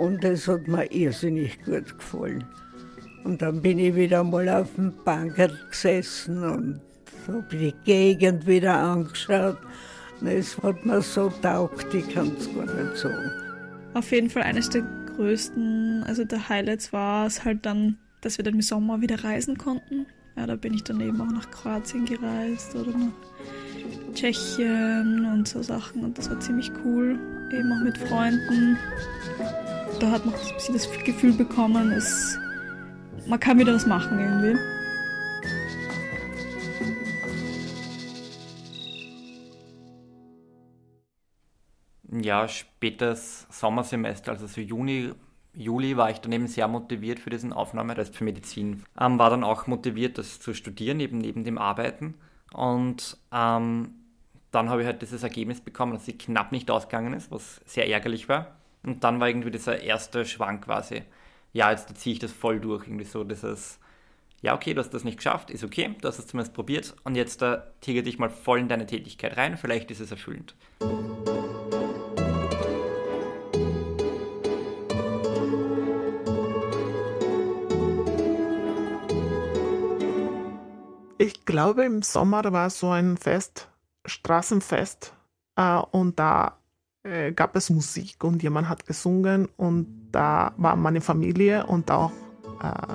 Und 0.00 0.24
das 0.24 0.48
hat 0.48 0.66
mir 0.66 0.90
irrsinnig 0.90 1.62
gut 1.62 1.98
gefallen. 1.98 2.42
Und 3.22 3.42
dann 3.42 3.60
bin 3.60 3.78
ich 3.78 3.94
wieder 3.94 4.24
mal 4.24 4.48
auf 4.48 4.74
dem 4.76 4.94
Banker 5.04 5.50
gesessen 5.68 6.42
und 6.42 6.80
habe 7.28 7.44
die 7.52 7.74
Gegend 7.84 8.46
wieder 8.46 8.78
angeschaut. 8.78 9.58
Es 10.24 10.56
hat 10.62 10.86
mir 10.86 11.02
so 11.02 11.28
taugt, 11.42 11.92
ich 11.92 12.08
kann 12.14 12.32
es 12.38 12.48
gar 12.54 12.64
nicht 12.64 12.96
sagen. 12.96 13.30
Auf 13.92 14.10
jeden 14.10 14.30
Fall 14.30 14.44
eines 14.44 14.70
der 14.70 14.82
größten, 15.16 16.04
also 16.06 16.24
der 16.24 16.48
Highlights 16.48 16.94
war 16.94 17.26
es 17.26 17.44
halt 17.44 17.66
dann, 17.66 17.98
dass 18.22 18.38
wir 18.38 18.44
dann 18.44 18.54
im 18.54 18.62
Sommer 18.62 19.02
wieder 19.02 19.22
reisen 19.22 19.58
konnten. 19.58 20.06
Ja, 20.34 20.46
da 20.46 20.56
bin 20.56 20.72
ich 20.72 20.84
dann 20.84 21.02
eben 21.02 21.20
auch 21.20 21.30
nach 21.30 21.50
Kroatien 21.50 22.06
gereist 22.06 22.74
oder 22.74 22.96
nach 22.96 24.14
Tschechien 24.14 25.26
und 25.26 25.46
so 25.46 25.62
Sachen 25.62 26.04
und 26.04 26.16
das 26.16 26.30
war 26.30 26.40
ziemlich 26.40 26.72
cool, 26.84 27.18
eben 27.52 27.70
auch 27.70 27.84
mit 27.84 27.98
Freunden 27.98 28.78
da 30.00 30.10
hat 30.10 30.24
man 30.24 30.34
ein 30.34 30.54
bisschen 30.54 30.74
das 30.74 30.90
Gefühl 31.04 31.32
bekommen, 31.32 31.92
es, 31.92 32.38
man 33.26 33.38
kann 33.38 33.58
wieder 33.58 33.74
was 33.74 33.86
machen 33.86 34.18
irgendwie. 34.18 34.58
Ja, 42.22 42.48
spätes 42.48 43.46
Sommersemester, 43.50 44.32
also 44.32 44.46
so 44.46 44.60
Juni, 44.60 45.12
Juli 45.54 45.96
war 45.96 46.10
ich 46.10 46.18
dann 46.20 46.32
eben 46.32 46.46
sehr 46.46 46.68
motiviert 46.68 47.18
für 47.18 47.30
diesen 47.30 47.52
Aufnahmerest 47.52 48.16
für 48.16 48.24
Medizin. 48.24 48.84
Ähm, 48.98 49.18
war 49.18 49.30
dann 49.30 49.44
auch 49.44 49.66
motiviert, 49.66 50.18
das 50.18 50.40
zu 50.40 50.54
studieren, 50.54 51.00
eben 51.00 51.18
neben 51.18 51.44
dem 51.44 51.58
Arbeiten. 51.58 52.14
Und 52.52 53.16
ähm, 53.32 53.94
dann 54.50 54.70
habe 54.70 54.80
ich 54.80 54.86
halt 54.86 55.02
dieses 55.02 55.22
Ergebnis 55.22 55.60
bekommen, 55.60 55.92
dass 55.92 56.06
sie 56.06 56.18
knapp 56.18 56.52
nicht 56.52 56.70
ausgegangen 56.70 57.12
ist, 57.12 57.30
was 57.30 57.60
sehr 57.64 57.88
ärgerlich 57.88 58.28
war. 58.28 58.59
Und 58.82 59.04
dann 59.04 59.20
war 59.20 59.28
irgendwie 59.28 59.50
dieser 59.50 59.82
erste 59.82 60.24
Schwank 60.24 60.64
quasi, 60.64 61.02
ja, 61.52 61.70
jetzt 61.70 61.96
ziehe 61.98 62.14
ich 62.14 62.18
das 62.18 62.32
voll 62.32 62.60
durch. 62.60 62.86
Irgendwie 62.86 63.04
so 63.04 63.24
dieses, 63.24 63.78
ja, 64.42 64.54
okay, 64.54 64.74
du 64.74 64.80
hast 64.80 64.94
das 64.94 65.04
nicht 65.04 65.18
geschafft, 65.18 65.50
ist 65.50 65.64
okay, 65.64 65.94
du 66.00 66.08
hast 66.08 66.18
es 66.18 66.26
zumindest 66.26 66.54
probiert 66.54 66.94
und 67.04 67.14
jetzt 67.14 67.42
da 67.42 67.66
tigere 67.80 68.04
dich 68.04 68.18
mal 68.18 68.30
voll 68.30 68.60
in 68.60 68.68
deine 68.68 68.86
Tätigkeit 68.86 69.36
rein, 69.36 69.56
vielleicht 69.56 69.90
ist 69.90 70.00
es 70.00 70.10
erfüllend. 70.10 70.54
Ich 81.18 81.44
glaube, 81.44 81.84
im 81.84 82.00
Sommer 82.00 82.50
war 82.50 82.70
so 82.70 82.88
ein 82.88 83.18
Fest, 83.18 83.68
Straßenfest, 84.06 85.12
äh, 85.56 85.76
und 85.90 86.18
da 86.18 86.59
äh, 87.02 87.32
gab 87.32 87.56
es 87.56 87.70
Musik 87.70 88.22
und 88.24 88.42
jemand 88.42 88.68
hat 88.68 88.86
gesungen 88.86 89.48
und 89.56 89.86
da 90.12 90.52
war 90.56 90.76
meine 90.76 91.00
Familie 91.00 91.66
und 91.66 91.90
auch 91.90 92.12
äh, 92.62 92.94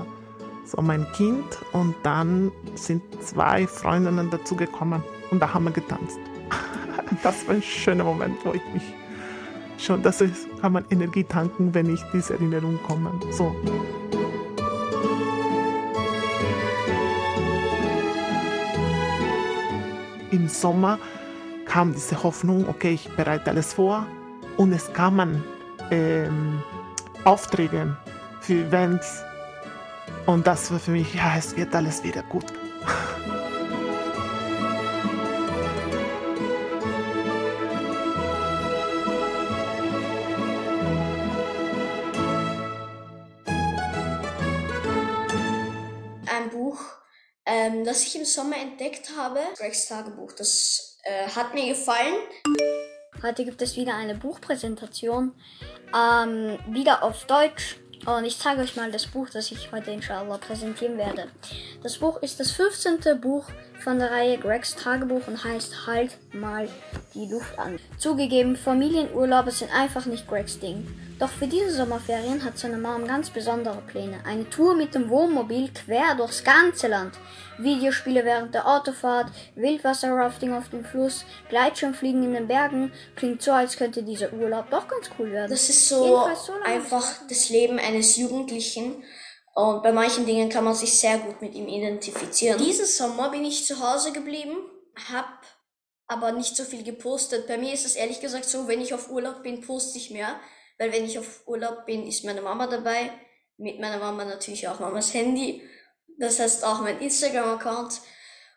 so 0.66 0.82
mein 0.82 1.06
Kind 1.14 1.46
und 1.74 1.96
dann 2.04 2.52
sind 2.76 3.02
zwei 3.24 3.68
Freundinnen 3.68 4.30
dazugekommen 4.30 5.04
und 5.32 5.40
da 5.40 5.54
haben 5.54 5.66
wir 5.66 5.72
getanzt. 5.72 6.20
das 7.24 7.48
war 7.48 7.56
ein 7.56 7.62
schöner 7.62 8.04
Moment, 8.04 8.38
wo 8.44 8.54
ich 8.54 8.64
mich 8.74 8.84
schon, 9.78 10.02
das 10.02 10.22
ist, 10.22 10.48
kann 10.62 10.74
man 10.74 10.86
Energie 10.90 11.24
tanken, 11.24 11.74
wenn 11.74 11.92
ich 11.94 12.02
diese 12.14 12.34
Erinnerung 12.34 12.80
komme. 12.84 13.12
So. 13.32 13.56
Im 20.32 20.50
Sommer 20.50 21.00
kam 21.76 21.94
diese 21.94 22.24
Hoffnung, 22.24 22.70
okay, 22.70 22.94
ich 22.94 23.10
bereite 23.18 23.50
alles 23.50 23.74
vor. 23.74 24.08
Und 24.56 24.72
es 24.72 24.94
kamen 24.94 25.44
ähm, 25.92 26.64
Aufträge 27.26 27.98
für 28.40 28.54
Events. 28.54 29.22
Und 30.26 30.48
das 30.48 30.72
war 30.72 30.80
für 30.80 30.92
mich, 30.92 31.14
ja, 31.14 31.36
es 31.38 31.58
wird 31.58 31.76
alles 31.76 32.02
wieder 32.02 32.24
gut. 32.24 32.46
Ein 46.34 46.50
Buch, 46.52 46.80
ähm, 47.46 47.84
das 47.84 48.02
ich 48.04 48.16
im 48.16 48.24
Sommer 48.24 48.56
entdeckt 48.62 49.10
habe, 49.18 49.42
Gregs 49.58 49.90
Tagebuch, 49.90 50.32
das 50.32 50.95
äh, 51.06 51.30
hat 51.30 51.54
mir 51.54 51.68
gefallen. 51.68 52.16
Heute 53.24 53.46
gibt 53.46 53.62
es 53.62 53.78
wieder 53.78 53.96
eine 53.96 54.16
Buchpräsentation, 54.16 55.32
ähm, 55.96 56.60
wieder 56.68 57.04
auf 57.04 57.26
Deutsch. 57.26 57.78
Und 58.06 58.26
ich 58.26 58.38
zeige 58.38 58.62
euch 58.62 58.76
mal 58.76 58.92
das 58.92 59.08
Buch, 59.08 59.30
das 59.30 59.52
ich 59.52 59.72
heute 59.72 59.92
inshallah 59.92 60.38
präsentieren 60.38 60.98
werde. 60.98 61.28
Das 61.82 61.98
Buch 61.98 62.22
ist 62.22 62.40
das 62.40 62.52
15. 62.52 63.20
Buch 63.20 63.46
von 63.86 64.00
der 64.00 64.10
Reihe 64.10 64.40
Gregs 64.40 64.76
Tagebuch 64.76 65.28
und 65.28 65.44
heißt 65.44 65.86
Halt 65.86 66.18
mal 66.34 66.68
die 67.14 67.28
Luft 67.28 67.58
an. 67.60 67.78
Zugegeben, 68.00 68.56
Familienurlaube 68.56 69.52
sind 69.52 69.72
einfach 69.72 70.08
nicht 70.08 70.28
Gregs 70.28 70.60
Ding. 70.60 70.88
Doch 71.20 71.30
für 71.30 71.46
diese 71.46 71.72
Sommerferien 71.72 72.44
hat 72.44 72.58
seine 72.58 72.80
Mom 72.80 73.06
ganz 73.06 73.30
besondere 73.30 73.84
Pläne. 73.86 74.18
Eine 74.26 74.50
Tour 74.50 74.76
mit 74.76 74.96
dem 74.96 75.08
Wohnmobil 75.12 75.70
quer 75.70 76.16
durchs 76.16 76.44
ganze 76.44 76.88
Land. 76.88 77.14
Videospiele 77.60 78.26
während 78.26 78.56
der 78.56 78.68
Autofahrt, 78.68 79.28
Wildwasserrafting 79.54 80.52
auf 80.56 80.70
dem 80.70 80.84
Fluss, 80.84 81.24
Gleitschirmfliegen 81.50 82.24
in 82.24 82.34
den 82.34 82.48
Bergen. 82.48 82.92
Klingt 83.16 83.44
so, 83.44 83.52
als 83.52 83.78
könnte 83.78 84.02
dieser 84.02 84.34
Urlaub 84.34 84.72
doch 84.72 84.88
ganz 84.88 85.12
cool 85.20 85.32
werden. 85.32 85.52
Das 85.52 85.70
ist 85.70 85.88
so, 85.88 86.28
so 86.36 86.54
einfach 86.66 87.06
das 87.30 87.50
Leben 87.50 87.78
eines 87.78 88.18
Jugendlichen. 88.18 89.04
Und 89.56 89.84
bei 89.84 89.94
manchen 89.94 90.26
Dingen 90.26 90.50
kann 90.50 90.66
man 90.66 90.76
sich 90.76 91.00
sehr 91.00 91.18
gut 91.18 91.42
mit 91.42 91.56
ihm 91.56 91.70
identifizieren. 91.70 92.62
Diesen 92.62 92.86
Sommer 92.86 93.30
bin 93.30 93.46
ich 93.46 93.66
zu 93.66 93.80
Hause 93.80 94.12
geblieben, 94.12 94.58
hab 95.10 95.30
aber 96.08 96.34
nicht 96.34 96.58
so 96.58 96.66
viel 96.66 96.84
gepostet. 96.84 97.48
Bei 97.48 97.58
mir 97.58 97.74
ist 97.74 97.86
es 97.86 97.96
ehrlich 97.96 98.20
gesagt 98.20 98.44
so, 98.44 98.68
wenn 98.68 98.82
ich 98.82 98.94
auf 98.94 99.10
Urlaub 99.10 99.44
bin, 99.44 99.62
poste 99.62 99.98
ich 99.98 100.12
mehr, 100.12 100.38
weil 100.78 100.92
wenn 100.92 101.06
ich 101.06 101.18
auf 101.18 101.48
Urlaub 101.48 101.86
bin, 101.86 102.06
ist 102.06 102.26
meine 102.26 102.42
Mama 102.42 102.68
dabei, 102.68 103.12
mit 103.56 103.80
meiner 103.80 103.98
Mama 103.98 104.26
natürlich 104.26 104.68
auch 104.68 104.82
Mamas 104.82 105.14
Handy, 105.14 105.62
das 106.20 106.38
heißt 106.38 106.66
auch 106.66 106.82
mein 106.82 107.00
Instagram-Account. 107.00 108.02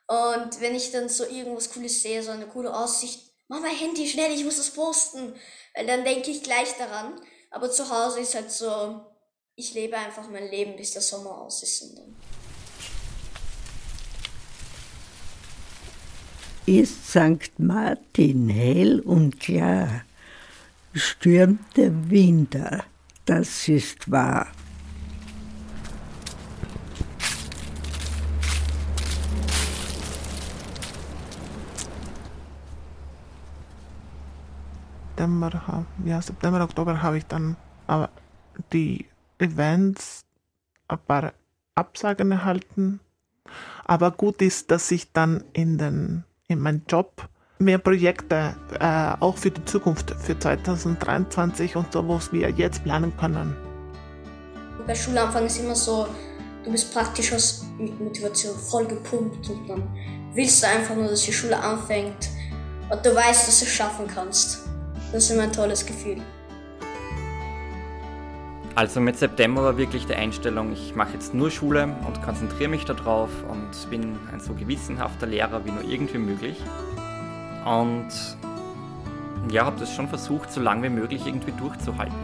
Und 0.08 0.60
wenn 0.60 0.74
ich 0.74 0.90
dann 0.90 1.08
so 1.08 1.24
irgendwas 1.24 1.72
Cooles 1.72 2.02
sehe, 2.02 2.24
so 2.24 2.32
eine 2.32 2.48
coole 2.48 2.74
Aussicht, 2.74 3.20
mein 3.46 3.64
Handy 3.64 4.08
schnell, 4.08 4.32
ich 4.32 4.44
muss 4.44 4.56
das 4.56 4.70
posten, 4.70 5.32
weil 5.76 5.86
dann 5.86 6.04
denke 6.04 6.32
ich 6.32 6.42
gleich 6.42 6.76
daran. 6.76 7.20
Aber 7.52 7.70
zu 7.70 7.88
Hause 7.88 8.18
ist 8.18 8.34
halt 8.34 8.50
so, 8.50 9.00
ich 9.58 9.74
lebe 9.74 9.96
einfach 9.96 10.30
mein 10.30 10.48
Leben, 10.48 10.76
bis 10.76 10.92
der 10.92 11.02
Sommer 11.02 11.36
aus 11.36 11.64
ist. 11.64 11.82
Und 11.82 11.98
dann 11.98 12.14
ist 16.64 17.08
St. 17.08 17.58
Martin 17.58 18.48
hell 18.48 19.00
und 19.00 19.40
klar, 19.40 20.02
stürmt 20.94 21.76
der 21.76 22.08
Winter, 22.08 22.84
das 23.24 23.66
ist 23.68 24.08
wahr. 24.08 24.46
September, 35.16 35.84
ja, 36.04 36.22
September, 36.22 36.62
Oktober 36.62 37.02
habe 37.02 37.18
ich 37.18 37.26
dann 37.26 37.56
aber 37.88 38.10
die 38.72 39.04
Events 39.38 40.24
ein 40.88 40.98
paar 41.06 41.32
Absagen 41.74 42.32
erhalten. 42.32 43.00
Aber 43.84 44.10
gut 44.10 44.42
ist, 44.42 44.70
dass 44.70 44.90
ich 44.90 45.12
dann 45.12 45.44
in 45.52 45.78
den 45.78 46.24
in 46.48 46.60
meinem 46.60 46.82
Job 46.88 47.28
mehr 47.58 47.78
Projekte 47.78 48.56
äh, 48.78 49.22
auch 49.22 49.36
für 49.36 49.50
die 49.50 49.64
Zukunft, 49.64 50.14
für 50.18 50.38
2023 50.38 51.76
und 51.76 51.92
so, 51.92 52.08
was 52.08 52.32
wir 52.32 52.50
jetzt 52.50 52.84
planen 52.84 53.12
können. 53.16 53.56
Bei 54.86 54.94
Schulanfang 54.94 55.46
ist 55.46 55.58
immer 55.58 55.74
so, 55.74 56.06
du 56.64 56.70
bist 56.70 56.92
praktisch 56.94 57.32
aus 57.32 57.66
mit 57.78 58.00
Motivation 58.00 58.56
voll 58.56 58.86
gepumpt 58.86 59.48
und 59.50 59.68
dann 59.68 59.82
willst 60.34 60.62
du 60.62 60.68
einfach 60.68 60.94
nur, 60.94 61.08
dass 61.08 61.22
die 61.22 61.32
Schule 61.32 61.58
anfängt 61.58 62.30
und 62.90 63.04
du 63.04 63.14
weißt, 63.14 63.48
dass 63.48 63.58
du 63.60 63.66
es 63.66 63.72
schaffen 63.72 64.06
kannst. 64.06 64.66
Das 65.12 65.24
ist 65.24 65.30
immer 65.30 65.42
ein 65.42 65.52
tolles 65.52 65.84
Gefühl. 65.84 66.22
Also 68.78 69.00
mit 69.00 69.18
September 69.18 69.64
war 69.64 69.76
wirklich 69.76 70.06
die 70.06 70.14
Einstellung, 70.14 70.72
ich 70.72 70.94
mache 70.94 71.14
jetzt 71.14 71.34
nur 71.34 71.50
Schule 71.50 71.96
und 72.06 72.22
konzentriere 72.22 72.70
mich 72.70 72.84
darauf 72.84 73.28
und 73.48 73.90
bin 73.90 74.16
ein 74.32 74.38
so 74.38 74.54
gewissenhafter 74.54 75.26
Lehrer 75.26 75.64
wie 75.64 75.72
nur 75.72 75.82
irgendwie 75.82 76.18
möglich. 76.18 76.62
Und 77.64 78.06
ja, 79.50 79.64
habe 79.64 79.80
das 79.80 79.92
schon 79.92 80.06
versucht, 80.06 80.52
so 80.52 80.60
lange 80.60 80.84
wie 80.84 80.90
möglich 80.90 81.26
irgendwie 81.26 81.50
durchzuhalten. 81.58 82.14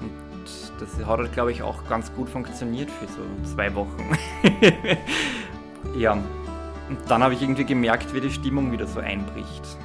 Und 0.00 0.72
das 0.80 1.06
hat, 1.06 1.32
glaube 1.32 1.52
ich, 1.52 1.62
auch 1.62 1.88
ganz 1.88 2.12
gut 2.12 2.28
funktioniert 2.28 2.90
für 2.90 3.06
so 3.06 3.54
zwei 3.54 3.72
Wochen. 3.76 4.18
ja, 5.96 6.14
und 6.14 6.98
dann 7.06 7.22
habe 7.22 7.34
ich 7.34 7.42
irgendwie 7.42 7.64
gemerkt, 7.64 8.12
wie 8.14 8.20
die 8.20 8.32
Stimmung 8.32 8.72
wieder 8.72 8.88
so 8.88 8.98
einbricht. 8.98 9.78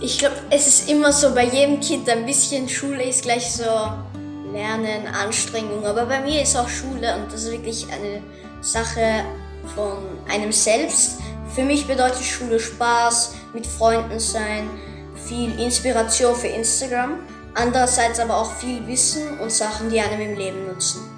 Ich 0.00 0.18
glaube, 0.18 0.36
es 0.50 0.68
ist 0.68 0.88
immer 0.88 1.12
so 1.12 1.34
bei 1.34 1.44
jedem 1.44 1.80
Kind 1.80 2.08
ein 2.08 2.24
bisschen 2.24 2.68
Schule 2.68 3.02
ist 3.02 3.22
gleich 3.22 3.50
so 3.50 3.64
Lernen, 4.52 5.08
Anstrengung. 5.12 5.84
Aber 5.84 6.06
bei 6.06 6.20
mir 6.20 6.42
ist 6.42 6.56
auch 6.56 6.68
Schule 6.68 7.16
und 7.16 7.32
das 7.32 7.44
ist 7.44 7.50
wirklich 7.50 7.86
eine 7.92 8.22
Sache 8.60 9.24
von 9.74 9.98
einem 10.30 10.52
selbst. 10.52 11.18
Für 11.52 11.62
mich 11.62 11.86
bedeutet 11.86 12.22
Schule 12.22 12.60
Spaß, 12.60 13.34
mit 13.54 13.66
Freunden 13.66 14.20
sein, 14.20 14.70
viel 15.26 15.58
Inspiration 15.58 16.36
für 16.36 16.46
Instagram. 16.46 17.18
Andererseits 17.54 18.20
aber 18.20 18.36
auch 18.36 18.52
viel 18.52 18.86
Wissen 18.86 19.40
und 19.40 19.50
Sachen, 19.50 19.90
die 19.90 20.00
einem 20.00 20.20
im 20.20 20.36
Leben 20.36 20.66
nutzen. 20.68 21.17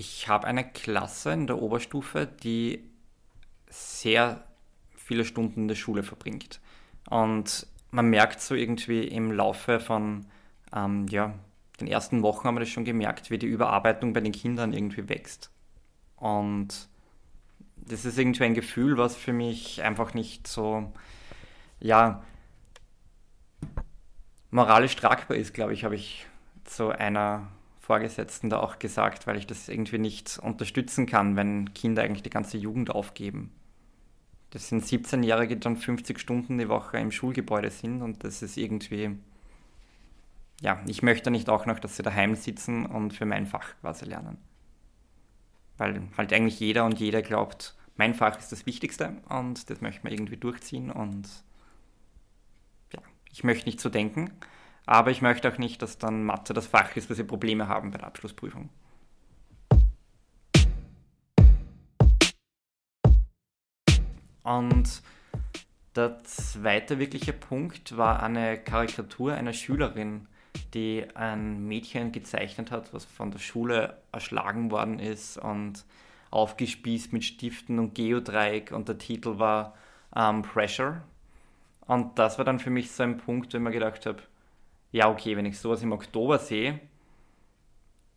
Ich 0.00 0.28
habe 0.28 0.46
eine 0.46 0.64
Klasse 0.64 1.30
in 1.30 1.46
der 1.46 1.60
Oberstufe, 1.60 2.26
die 2.26 2.88
sehr 3.68 4.42
viele 4.96 5.26
Stunden 5.26 5.60
in 5.60 5.68
der 5.68 5.74
Schule 5.74 6.02
verbringt. 6.02 6.58
Und 7.10 7.66
man 7.90 8.06
merkt 8.06 8.40
so 8.40 8.54
irgendwie 8.54 9.06
im 9.06 9.30
Laufe 9.30 9.78
von 9.78 10.24
ähm, 10.74 11.06
ja, 11.08 11.34
den 11.80 11.86
ersten 11.86 12.22
Wochen 12.22 12.48
haben 12.48 12.54
wir 12.54 12.60
das 12.60 12.70
schon 12.70 12.86
gemerkt, 12.86 13.30
wie 13.30 13.36
die 13.36 13.46
Überarbeitung 13.46 14.14
bei 14.14 14.22
den 14.22 14.32
Kindern 14.32 14.72
irgendwie 14.72 15.06
wächst. 15.10 15.50
Und 16.16 16.88
das 17.76 18.06
ist 18.06 18.18
irgendwie 18.18 18.44
ein 18.44 18.54
Gefühl, 18.54 18.96
was 18.96 19.16
für 19.16 19.34
mich 19.34 19.82
einfach 19.82 20.14
nicht 20.14 20.48
so, 20.48 20.90
ja, 21.78 22.24
moralisch 24.50 24.96
tragbar 24.96 25.36
ist, 25.36 25.52
glaube 25.52 25.74
ich, 25.74 25.84
habe 25.84 25.94
ich 25.94 26.26
zu 26.64 26.88
einer 26.88 27.48
Vorgesetzten 27.90 28.50
da 28.50 28.60
auch 28.60 28.78
gesagt, 28.78 29.26
weil 29.26 29.36
ich 29.36 29.48
das 29.48 29.68
irgendwie 29.68 29.98
nicht 29.98 30.38
unterstützen 30.38 31.06
kann, 31.06 31.34
wenn 31.34 31.74
Kinder 31.74 32.04
eigentlich 32.04 32.22
die 32.22 32.30
ganze 32.30 32.56
Jugend 32.56 32.90
aufgeben. 32.92 33.50
Das 34.50 34.68
sind 34.68 34.84
17-Jährige, 34.84 35.56
die 35.56 35.60
dann 35.60 35.76
50 35.76 36.20
Stunden 36.20 36.56
die 36.56 36.68
Woche 36.68 36.98
im 36.98 37.10
Schulgebäude 37.10 37.68
sind 37.68 38.00
und 38.02 38.22
das 38.22 38.42
ist 38.42 38.56
irgendwie, 38.56 39.18
ja, 40.60 40.80
ich 40.86 41.02
möchte 41.02 41.32
nicht 41.32 41.48
auch 41.48 41.66
noch, 41.66 41.80
dass 41.80 41.96
sie 41.96 42.04
daheim 42.04 42.36
sitzen 42.36 42.86
und 42.86 43.12
für 43.12 43.26
mein 43.26 43.44
Fach 43.44 43.74
quasi 43.80 44.04
lernen. 44.04 44.38
Weil 45.76 46.00
halt 46.16 46.32
eigentlich 46.32 46.60
jeder 46.60 46.84
und 46.84 47.00
jeder 47.00 47.22
glaubt, 47.22 47.74
mein 47.96 48.14
Fach 48.14 48.38
ist 48.38 48.52
das 48.52 48.66
Wichtigste 48.66 49.16
und 49.28 49.68
das 49.68 49.80
möchte 49.80 50.04
man 50.04 50.12
irgendwie 50.12 50.36
durchziehen 50.36 50.92
und 50.92 51.28
ja, 52.92 53.00
ich 53.32 53.42
möchte 53.42 53.68
nicht 53.68 53.80
so 53.80 53.88
denken. 53.88 54.30
Aber 54.90 55.12
ich 55.12 55.22
möchte 55.22 55.48
auch 55.48 55.56
nicht, 55.56 55.82
dass 55.82 55.98
dann 55.98 56.24
Mathe 56.24 56.52
das 56.52 56.66
Fach 56.66 56.96
ist, 56.96 57.08
wo 57.08 57.14
sie 57.14 57.22
Probleme 57.22 57.68
haben 57.68 57.92
bei 57.92 57.98
der 57.98 58.08
Abschlussprüfung. 58.08 58.70
Und 64.42 65.02
der 65.94 66.18
zweite 66.24 66.98
wirkliche 66.98 67.32
Punkt 67.32 67.96
war 67.96 68.20
eine 68.20 68.58
Karikatur 68.58 69.34
einer 69.34 69.52
Schülerin, 69.52 70.26
die 70.74 71.06
ein 71.14 71.68
Mädchen 71.68 72.10
gezeichnet 72.10 72.72
hat, 72.72 72.92
was 72.92 73.04
von 73.04 73.30
der 73.30 73.38
Schule 73.38 73.96
erschlagen 74.10 74.72
worden 74.72 74.98
ist 74.98 75.38
und 75.38 75.84
aufgespießt 76.32 77.12
mit 77.12 77.22
Stiften 77.22 77.78
und 77.78 77.94
Geodreieck 77.94 78.72
und 78.72 78.88
der 78.88 78.98
Titel 78.98 79.38
war 79.38 79.76
um, 80.10 80.42
Pressure. 80.42 81.04
Und 81.86 82.18
das 82.18 82.38
war 82.38 82.44
dann 82.44 82.58
für 82.58 82.70
mich 82.70 82.90
so 82.90 83.04
ein 83.04 83.18
Punkt, 83.18 83.52
wo 83.52 83.58
ich 83.58 83.62
mir 83.62 83.70
gedacht 83.70 84.04
habe, 84.06 84.20
ja, 84.92 85.08
okay, 85.08 85.36
wenn 85.36 85.46
ich 85.46 85.58
sowas 85.58 85.82
im 85.82 85.92
Oktober 85.92 86.38
sehe, 86.38 86.80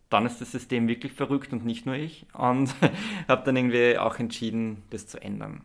dann 0.10 0.26
ist 0.26 0.42
das 0.42 0.52
System 0.52 0.88
wirklich 0.88 1.14
verrückt 1.14 1.54
und 1.54 1.66
nicht 1.66 1.86
nur 1.86 1.96
ich. 1.96 2.26
Und 2.34 2.74
habe 3.28 3.44
dann 3.46 3.56
irgendwie 3.56 3.98
auch 3.98 4.18
entschieden, 4.20 4.84
das 4.90 5.08
zu 5.08 5.22
ändern. 5.22 5.62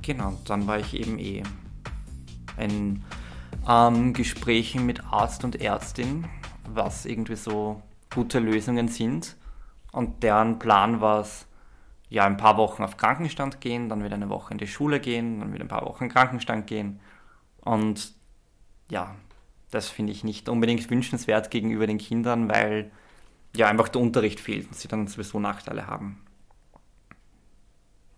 Genau, 0.00 0.38
dann 0.46 0.66
war 0.66 0.80
ich 0.80 0.94
eben 0.94 1.18
eh 1.18 1.42
in 2.58 3.04
ähm, 3.68 4.12
Gesprächen 4.14 4.84
mit 4.84 5.04
Arzt 5.04 5.44
und 5.44 5.60
Ärztin, 5.60 6.26
was 6.68 7.06
irgendwie 7.06 7.36
so 7.36 7.82
gute 8.12 8.40
Lösungen 8.40 8.88
sind. 8.88 9.36
Und 9.92 10.22
deren 10.22 10.58
Plan 10.58 11.00
war 11.00 11.20
es, 11.20 11.46
ja, 12.12 12.26
ein 12.26 12.36
paar 12.36 12.58
Wochen 12.58 12.82
auf 12.82 12.98
Krankenstand 12.98 13.62
gehen, 13.62 13.88
dann 13.88 14.04
wieder 14.04 14.16
eine 14.16 14.28
Woche 14.28 14.52
in 14.52 14.58
die 14.58 14.66
Schule 14.66 15.00
gehen, 15.00 15.40
dann 15.40 15.54
wieder 15.54 15.64
ein 15.64 15.68
paar 15.68 15.86
Wochen 15.86 16.10
Krankenstand 16.10 16.66
gehen. 16.66 17.00
Und 17.62 18.12
ja, 18.90 19.14
das 19.70 19.88
finde 19.88 20.12
ich 20.12 20.22
nicht 20.22 20.50
unbedingt 20.50 20.90
wünschenswert 20.90 21.50
gegenüber 21.50 21.86
den 21.86 21.96
Kindern, 21.96 22.50
weil 22.50 22.90
ja 23.56 23.66
einfach 23.66 23.88
der 23.88 24.02
Unterricht 24.02 24.40
fehlt 24.40 24.66
und 24.66 24.76
sie 24.76 24.88
dann 24.88 25.06
sowieso 25.06 25.40
Nachteile 25.40 25.86
haben. 25.86 26.20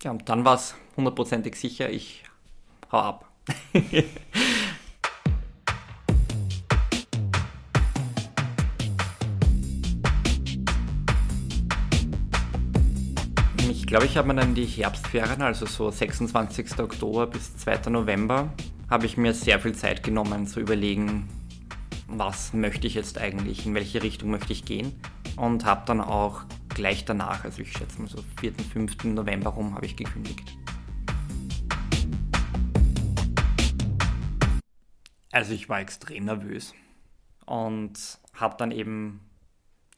Ja, 0.03 0.11
und 0.11 0.27
dann 0.27 0.43
war 0.43 0.55
es 0.55 0.75
hundertprozentig 0.97 1.55
sicher, 1.55 1.89
ich 1.89 2.25
hau 2.91 2.99
ab. 2.99 3.31
Ich 13.85 13.89
glaube, 13.89 14.07
ich 14.07 14.17
habe 14.17 14.29
mir 14.29 14.33
dann 14.33 14.55
die 14.55 14.65
Herbstferien, 14.65 15.43
also 15.43 15.67
so 15.67 15.91
26. 15.91 16.79
Oktober 16.79 17.27
bis 17.27 17.55
2. 17.57 17.91
November, 17.91 18.51
habe 18.89 19.05
ich 19.05 19.15
mir 19.15 19.31
sehr 19.31 19.59
viel 19.59 19.75
Zeit 19.75 20.01
genommen 20.01 20.47
zu 20.47 20.59
überlegen, 20.59 21.29
was 22.07 22.51
möchte 22.53 22.87
ich 22.87 22.95
jetzt 22.95 23.19
eigentlich, 23.19 23.67
in 23.67 23.75
welche 23.75 24.01
Richtung 24.01 24.31
möchte 24.31 24.53
ich 24.53 24.65
gehen. 24.65 24.99
Und 25.35 25.65
habe 25.65 25.83
dann 25.85 26.01
auch 26.01 26.45
gleich 26.69 27.05
danach, 27.05 27.43
also 27.43 27.61
ich 27.61 27.73
schätze 27.73 28.01
mal 28.01 28.07
so 28.07 28.23
4., 28.39 28.53
5. 28.55 29.03
November 29.03 29.51
rum, 29.51 29.75
habe 29.75 29.85
ich 29.85 29.95
gekündigt. 29.95 30.57
Also 35.31 35.53
ich 35.53 35.69
war 35.69 35.79
extrem 35.79 36.25
nervös 36.25 36.73
und 37.45 37.99
habe 38.33 38.55
dann 38.57 38.71
eben 38.71 39.19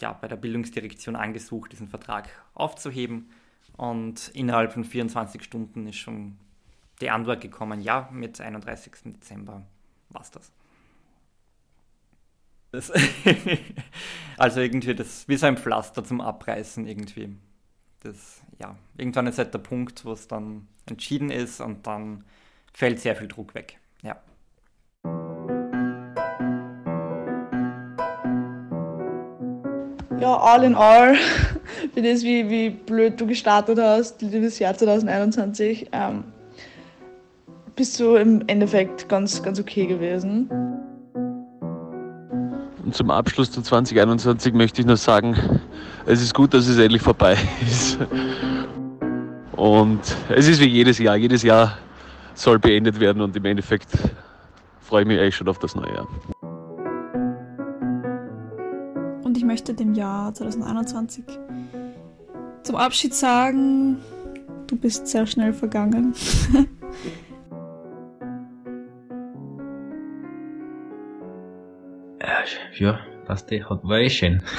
ja, 0.02 0.12
bei 0.12 0.28
der 0.28 0.36
Bildungsdirektion 0.36 1.15
angesucht, 1.15 1.71
diesen 1.71 1.88
Vertrag 1.88 2.28
aufzuheben. 2.54 3.30
Und 3.75 4.30
innerhalb 4.30 4.73
von 4.73 4.84
24 4.84 5.43
Stunden 5.43 5.88
ist 5.88 5.97
schon 5.97 6.38
die 7.01 7.10
Antwort 7.10 7.41
gekommen, 7.41 7.82
ja, 7.82 8.10
mit 8.12 8.41
31. 8.41 8.93
Dezember 9.06 9.65
war 10.10 10.21
es 10.21 10.32
das. 10.32 10.51
das 12.71 12.91
also 14.38 14.62
irgendwie 14.62 14.95
das 14.95 15.27
wie 15.27 15.38
so 15.38 15.45
ein 15.45 15.58
Pflaster 15.58 16.03
zum 16.03 16.21
Abreißen 16.21 16.88
irgendwie. 16.88 17.36
Das, 18.03 18.41
ja, 18.60 18.75
irgendwann 18.97 19.27
ist 19.27 19.38
halt 19.38 19.53
der 19.53 19.60
Punkt, 19.60 20.06
wo 20.06 20.12
es 20.12 20.27
dann 20.27 20.67
entschieden 20.86 21.30
ist 21.30 21.62
und 21.62 21.86
dann 21.86 22.23
fällt 22.73 22.99
sehr 22.99 23.15
viel 23.15 23.27
Druck 23.27 23.53
weg. 23.53 23.80
Ja. 30.19 30.36
all 30.38 30.63
in 30.63 30.75
all, 30.75 31.15
für 31.93 32.01
das, 32.01 32.23
wie, 32.23 32.49
wie 32.49 32.69
blöd 32.69 33.19
du 33.19 33.27
gestartet 33.27 33.80
hast, 33.80 34.21
dieses 34.21 34.58
Jahr 34.60 34.75
2021, 34.75 35.89
ähm, 35.91 36.23
bist 37.75 37.99
du 37.99 38.15
im 38.15 38.43
Endeffekt 38.47 39.08
ganz, 39.08 39.43
ganz 39.43 39.60
okay 39.60 39.86
gewesen. 39.86 40.49
Und 42.84 42.95
zum 42.95 43.12
Abschluss 43.12 43.51
zu 43.51 43.62
2021 43.62 44.53
möchte 44.53 44.82
ich 44.82 44.88
nur 44.88 44.97
sagen, 44.97 45.62
es 46.06 46.21
ist 46.21 46.34
gut, 46.34 46.53
dass 46.53 46.67
es 46.67 46.80
endlich 46.80 47.01
vorbei 47.01 47.38
ist. 47.62 47.99
Und 49.51 49.99
es 50.30 50.47
ist 50.47 50.60
wie 50.62 50.67
jedes 50.67 50.97
Jahr. 50.97 51.17
Jedes 51.17 51.43
Jahr 51.43 51.77
soll 52.34 52.60
beendet 52.60 52.99
werden 52.99 53.21
und 53.21 53.36
im 53.36 53.45
Endeffekt 53.45 53.89
freue 54.80 55.01
ich 55.01 55.08
mich 55.08 55.19
eigentlich 55.19 55.36
schon 55.36 55.47
auf 55.47 55.60
das 55.60 55.75
neue 55.75 55.93
Jahr 55.93 56.08
ich 59.38 59.45
möchte 59.45 59.76
dem 59.76 59.93
Jahr 59.93 60.34
2021 60.34 61.23
zum 62.63 62.76
Abschied 62.76 63.13
sagen, 63.13 64.00
du 64.65 64.76
bist 64.76 65.08
sehr 65.08 65.28
schnell 65.28 65.54
vergangen. 65.54 66.15
ja, 72.80 73.00
passt 73.26 73.52
eh, 73.52 73.63
war 73.63 74.00
eh 74.00 74.10
schön. 74.10 74.41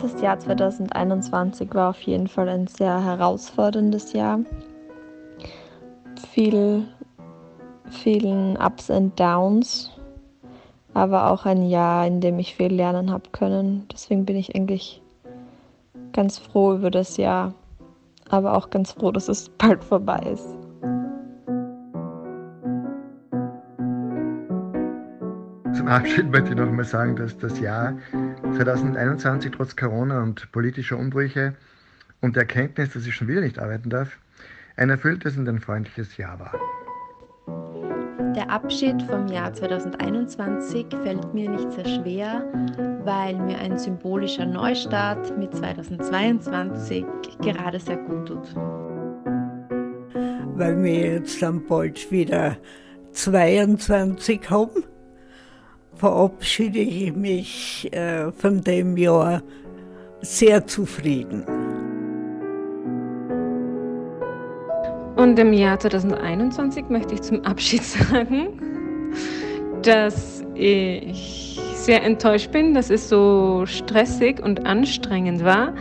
Das 0.00 0.22
Jahr 0.22 0.38
2021 0.38 1.74
war 1.74 1.90
auf 1.90 2.00
jeden 2.00 2.28
Fall 2.28 2.48
ein 2.48 2.66
sehr 2.66 3.04
herausforderndes 3.04 4.12
Jahr. 4.14 4.40
Viel 6.32 6.88
vielen 7.90 8.56
Ups 8.56 8.90
und 8.90 9.18
Downs, 9.18 9.90
aber 10.94 11.30
auch 11.30 11.46
ein 11.46 11.62
Jahr, 11.68 12.06
in 12.06 12.20
dem 12.20 12.38
ich 12.38 12.54
viel 12.54 12.72
lernen 12.72 13.10
habe 13.10 13.30
können. 13.32 13.86
Deswegen 13.92 14.24
bin 14.24 14.36
ich 14.36 14.54
eigentlich 14.54 15.02
ganz 16.12 16.38
froh 16.38 16.74
über 16.74 16.90
das 16.90 17.16
Jahr, 17.16 17.54
aber 18.28 18.56
auch 18.56 18.70
ganz 18.70 18.92
froh, 18.92 19.12
dass 19.12 19.28
es 19.28 19.48
bald 19.48 19.84
vorbei 19.84 20.20
ist. 20.32 20.56
Zum 25.76 25.86
Abschied 25.86 26.30
möchte 26.30 26.50
ich 26.50 26.56
noch 26.56 26.66
einmal 26.66 26.84
sagen, 26.84 27.14
dass 27.16 27.38
das 27.38 27.60
Jahr 27.60 27.94
2021 28.56 29.52
trotz 29.52 29.76
Corona 29.76 30.22
und 30.22 30.50
politischer 30.50 30.98
Umbrüche 30.98 31.54
und 32.20 32.36
der 32.36 32.42
Erkenntnis, 32.42 32.92
dass 32.92 33.06
ich 33.06 33.14
schon 33.14 33.28
wieder 33.28 33.40
nicht 33.40 33.58
arbeiten 33.58 33.90
darf, 33.90 34.18
ein 34.76 34.90
erfülltes 34.90 35.36
und 35.36 35.48
ein 35.48 35.60
freundliches 35.60 36.16
Jahr 36.16 36.40
war. 36.40 36.52
Der 38.38 38.50
Abschied 38.50 39.02
vom 39.02 39.26
Jahr 39.26 39.52
2021 39.52 40.86
fällt 41.02 41.34
mir 41.34 41.50
nicht 41.50 41.72
sehr 41.72 41.88
schwer, 41.88 42.44
weil 43.02 43.34
mir 43.34 43.58
ein 43.58 43.76
symbolischer 43.76 44.46
Neustart 44.46 45.36
mit 45.36 45.52
2022 45.56 47.04
gerade 47.42 47.80
sehr 47.80 47.96
gut 47.96 48.28
tut. 48.28 48.54
Weil 50.54 50.80
wir 50.84 51.14
jetzt 51.14 51.42
dann 51.42 51.66
bald 51.66 52.12
wieder 52.12 52.56
22 53.10 54.48
haben, 54.48 54.84
verabschiede 55.96 56.78
ich 56.78 57.12
mich 57.16 57.92
äh, 57.92 58.30
von 58.30 58.62
dem 58.62 58.96
Jahr 58.96 59.42
sehr 60.20 60.64
zufrieden. 60.64 61.57
Und 65.18 65.36
im 65.36 65.52
Jahr 65.52 65.80
2021 65.80 66.90
möchte 66.90 67.14
ich 67.14 67.22
zum 67.22 67.44
Abschied 67.44 67.82
sagen, 67.82 68.50
dass 69.82 70.44
ich 70.54 71.58
sehr 71.74 72.04
enttäuscht 72.04 72.52
bin, 72.52 72.72
dass 72.72 72.88
es 72.88 73.08
so 73.08 73.64
stressig 73.66 74.40
und 74.40 74.64
anstrengend 74.64 75.42
war, 75.42 75.74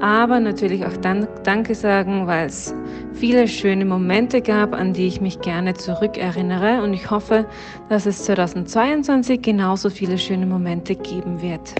aber 0.00 0.40
natürlich 0.40 0.84
auch 0.84 0.96
dann 0.96 1.28
Danke 1.44 1.76
sagen, 1.76 2.26
weil 2.26 2.46
es 2.46 2.74
viele 3.12 3.46
schöne 3.46 3.84
Momente 3.84 4.42
gab, 4.42 4.74
an 4.74 4.92
die 4.92 5.06
ich 5.06 5.20
mich 5.20 5.40
gerne 5.40 5.74
zurückerinnere 5.74 6.82
und 6.82 6.92
ich 6.92 7.12
hoffe, 7.12 7.46
dass 7.88 8.06
es 8.06 8.24
2022 8.24 9.40
genauso 9.40 9.88
viele 9.88 10.18
schöne 10.18 10.46
Momente 10.46 10.96
geben 10.96 11.40
wird. 11.40 11.74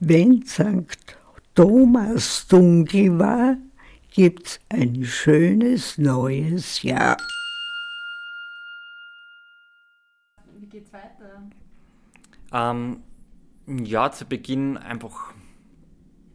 Wenn 0.00 0.46
St. 0.46 0.96
Thomas 1.56 2.46
dunkel 2.46 3.18
war, 3.18 3.56
gibt's 4.12 4.60
ein 4.68 5.04
schönes 5.04 5.98
neues 5.98 6.82
Jahr. 6.82 7.16
Wie 10.54 10.66
geht's 10.66 10.92
weiter? 10.92 11.42
Ähm, 12.52 13.02
ja, 13.66 14.12
zu 14.12 14.24
Beginn 14.24 14.76
einfach 14.76 15.34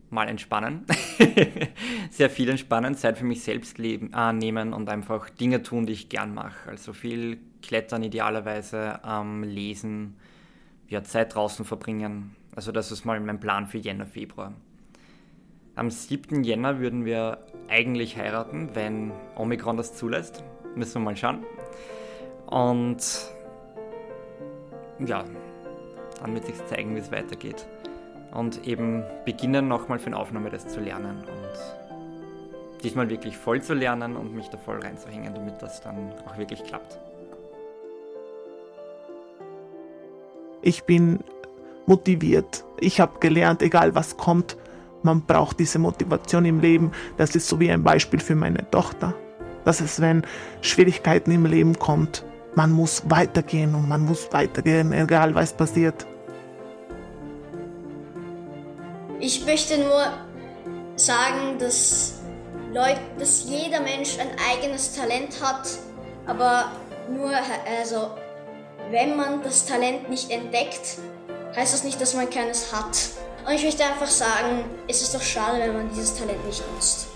mal 0.09 0.27
entspannen. 0.27 0.85
Sehr 2.11 2.29
viel 2.29 2.49
entspannen, 2.49 2.95
Zeit 2.95 3.17
für 3.17 3.23
mich 3.23 3.43
selbst 3.43 3.77
leben, 3.77 4.11
äh, 4.13 4.33
nehmen 4.33 4.73
und 4.73 4.89
einfach 4.89 5.29
Dinge 5.29 5.63
tun, 5.63 5.85
die 5.85 5.93
ich 5.93 6.09
gern 6.09 6.33
mache. 6.33 6.69
Also 6.69 6.91
viel 6.91 7.39
klettern 7.61 8.03
idealerweise, 8.03 8.99
ähm, 9.05 9.43
lesen, 9.43 10.17
ja, 10.89 11.01
Zeit 11.01 11.33
draußen 11.33 11.63
verbringen, 11.63 12.35
also 12.55 12.71
das 12.71 12.91
ist 12.91 13.05
mal 13.05 13.19
mein 13.19 13.39
Plan 13.39 13.67
für 13.67 13.77
Jänner, 13.77 14.05
Februar. 14.05 14.53
Am 15.75 15.89
7. 15.89 16.43
Jänner 16.43 16.79
würden 16.79 17.03
wir 17.03 17.39
eigentlich 17.67 18.17
heiraten, 18.17 18.69
wenn 18.73 19.11
Omikron 19.35 19.77
das 19.77 19.95
zulässt. 19.95 20.43
Müssen 20.75 21.01
wir 21.01 21.05
mal 21.05 21.17
schauen. 21.17 21.43
Und 22.47 23.01
ja, 24.99 25.23
dann 26.21 26.33
wird 26.35 26.45
sich 26.45 26.63
zeigen, 26.67 26.95
wie 26.95 26.99
es 26.99 27.11
weitergeht. 27.11 27.67
Und 28.31 28.67
eben 28.67 29.03
beginnen 29.25 29.67
nochmal 29.67 29.99
für 29.99 30.07
eine 30.07 30.17
Aufnahme 30.17 30.49
das 30.49 30.67
zu 30.67 30.79
lernen 30.79 31.17
und 31.17 32.83
diesmal 32.83 33.09
wirklich 33.09 33.37
voll 33.37 33.61
zu 33.61 33.73
lernen 33.73 34.15
und 34.15 34.33
mich 34.33 34.49
da 34.49 34.57
voll 34.57 34.79
reinzuhängen, 34.79 35.33
damit 35.33 35.61
das 35.61 35.81
dann 35.81 36.13
auch 36.27 36.37
wirklich 36.37 36.63
klappt. 36.63 36.99
Ich 40.61 40.83
bin 40.83 41.19
motiviert. 41.85 42.63
Ich 42.79 42.99
habe 42.99 43.19
gelernt, 43.19 43.61
egal 43.61 43.95
was 43.95 44.17
kommt, 44.17 44.57
man 45.03 45.21
braucht 45.21 45.59
diese 45.59 45.79
Motivation 45.79 46.45
im 46.45 46.59
Leben. 46.59 46.91
Das 47.17 47.35
ist 47.35 47.47
so 47.47 47.59
wie 47.59 47.69
ein 47.69 47.83
Beispiel 47.83 48.19
für 48.19 48.35
meine 48.35 48.69
Tochter. 48.71 49.13
Dass 49.65 49.81
es, 49.81 50.01
wenn 50.01 50.23
Schwierigkeiten 50.61 51.31
im 51.31 51.45
Leben 51.45 51.77
kommt, 51.77 52.25
man 52.55 52.71
muss 52.71 53.03
weitergehen 53.09 53.75
und 53.75 53.87
man 53.87 54.05
muss 54.05 54.31
weitergehen, 54.31 54.93
egal 54.93 55.35
was 55.35 55.53
passiert. 55.53 56.05
Ich 59.19 59.45
möchte 59.45 59.77
nur 59.77 60.03
sagen, 60.95 61.57
dass, 61.59 62.21
Leute, 62.73 62.99
dass 63.17 63.45
jeder 63.45 63.81
Mensch 63.81 64.17
ein 64.19 64.29
eigenes 64.51 64.95
Talent 64.95 65.41
hat, 65.41 65.67
aber 66.25 66.71
nur, 67.09 67.31
also, 67.79 68.11
wenn 68.91 69.15
man 69.15 69.41
das 69.41 69.65
Talent 69.65 70.09
nicht 70.09 70.29
entdeckt, 70.29 70.97
heißt 71.55 71.73
das 71.73 71.83
nicht, 71.83 71.99
dass 72.01 72.13
man 72.13 72.29
keines 72.29 72.73
hat. 72.73 72.97
Und 73.45 73.53
ich 73.53 73.63
möchte 73.63 73.83
einfach 73.83 74.07
sagen, 74.07 74.65
es 74.87 75.01
ist 75.01 75.13
doch 75.13 75.21
schade, 75.21 75.59
wenn 75.59 75.73
man 75.73 75.89
dieses 75.89 76.15
Talent 76.15 76.45
nicht 76.45 76.63
nutzt. 76.73 77.07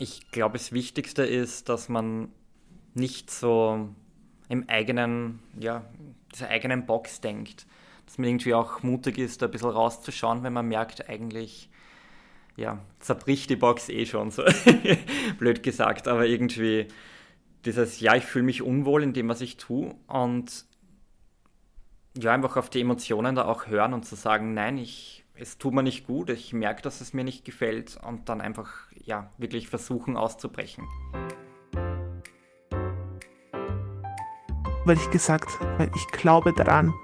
Ich 0.00 0.30
glaube, 0.30 0.58
das 0.58 0.70
Wichtigste 0.70 1.24
ist, 1.24 1.68
dass 1.68 1.88
man 1.88 2.32
nicht 2.94 3.30
so 3.32 3.88
im 4.48 4.68
eigenen, 4.68 5.40
ja, 5.58 5.84
dieser 6.32 6.48
eigenen 6.48 6.86
Box 6.86 7.20
denkt. 7.20 7.66
Dass 8.06 8.18
man 8.18 8.28
irgendwie 8.28 8.54
auch 8.54 8.82
mutig 8.82 9.18
ist, 9.18 9.42
da 9.42 9.46
ein 9.46 9.52
bisschen 9.52 9.70
rauszuschauen, 9.70 10.42
wenn 10.42 10.52
man 10.52 10.66
merkt, 10.66 11.08
eigentlich, 11.08 11.68
ja, 12.56 12.80
zerbricht 13.00 13.50
die 13.50 13.56
Box 13.56 13.88
eh 13.88 14.06
schon, 14.06 14.30
so 14.30 14.42
blöd 15.38 15.62
gesagt, 15.62 16.08
aber 16.08 16.26
irgendwie 16.26 16.88
dieses, 17.64 18.00
ja, 18.00 18.14
ich 18.14 18.24
fühle 18.24 18.44
mich 18.44 18.62
unwohl 18.62 19.02
in 19.02 19.12
dem, 19.12 19.28
was 19.28 19.40
ich 19.40 19.58
tue 19.58 19.94
und 20.06 20.64
ja, 22.16 22.32
einfach 22.32 22.56
auf 22.56 22.70
die 22.70 22.80
Emotionen 22.80 23.36
da 23.36 23.44
auch 23.44 23.66
hören 23.66 23.92
und 23.92 24.04
zu 24.04 24.16
sagen, 24.16 24.54
nein, 24.54 24.78
ich, 24.78 25.24
es 25.34 25.58
tut 25.58 25.74
mir 25.74 25.82
nicht 25.82 26.06
gut, 26.06 26.30
ich 26.30 26.52
merke, 26.52 26.82
dass 26.82 27.00
es 27.00 27.12
mir 27.12 27.24
nicht 27.24 27.44
gefällt 27.44 27.98
und 28.04 28.28
dann 28.28 28.40
einfach, 28.40 28.72
ja, 29.04 29.30
wirklich 29.38 29.68
versuchen 29.68 30.16
auszubrechen. 30.16 30.84
Weil 34.88 34.96
ich 34.96 35.10
gesagt, 35.10 35.50
weil 35.76 35.90
ich 35.94 36.06
glaube 36.06 36.54
daran, 36.54 36.94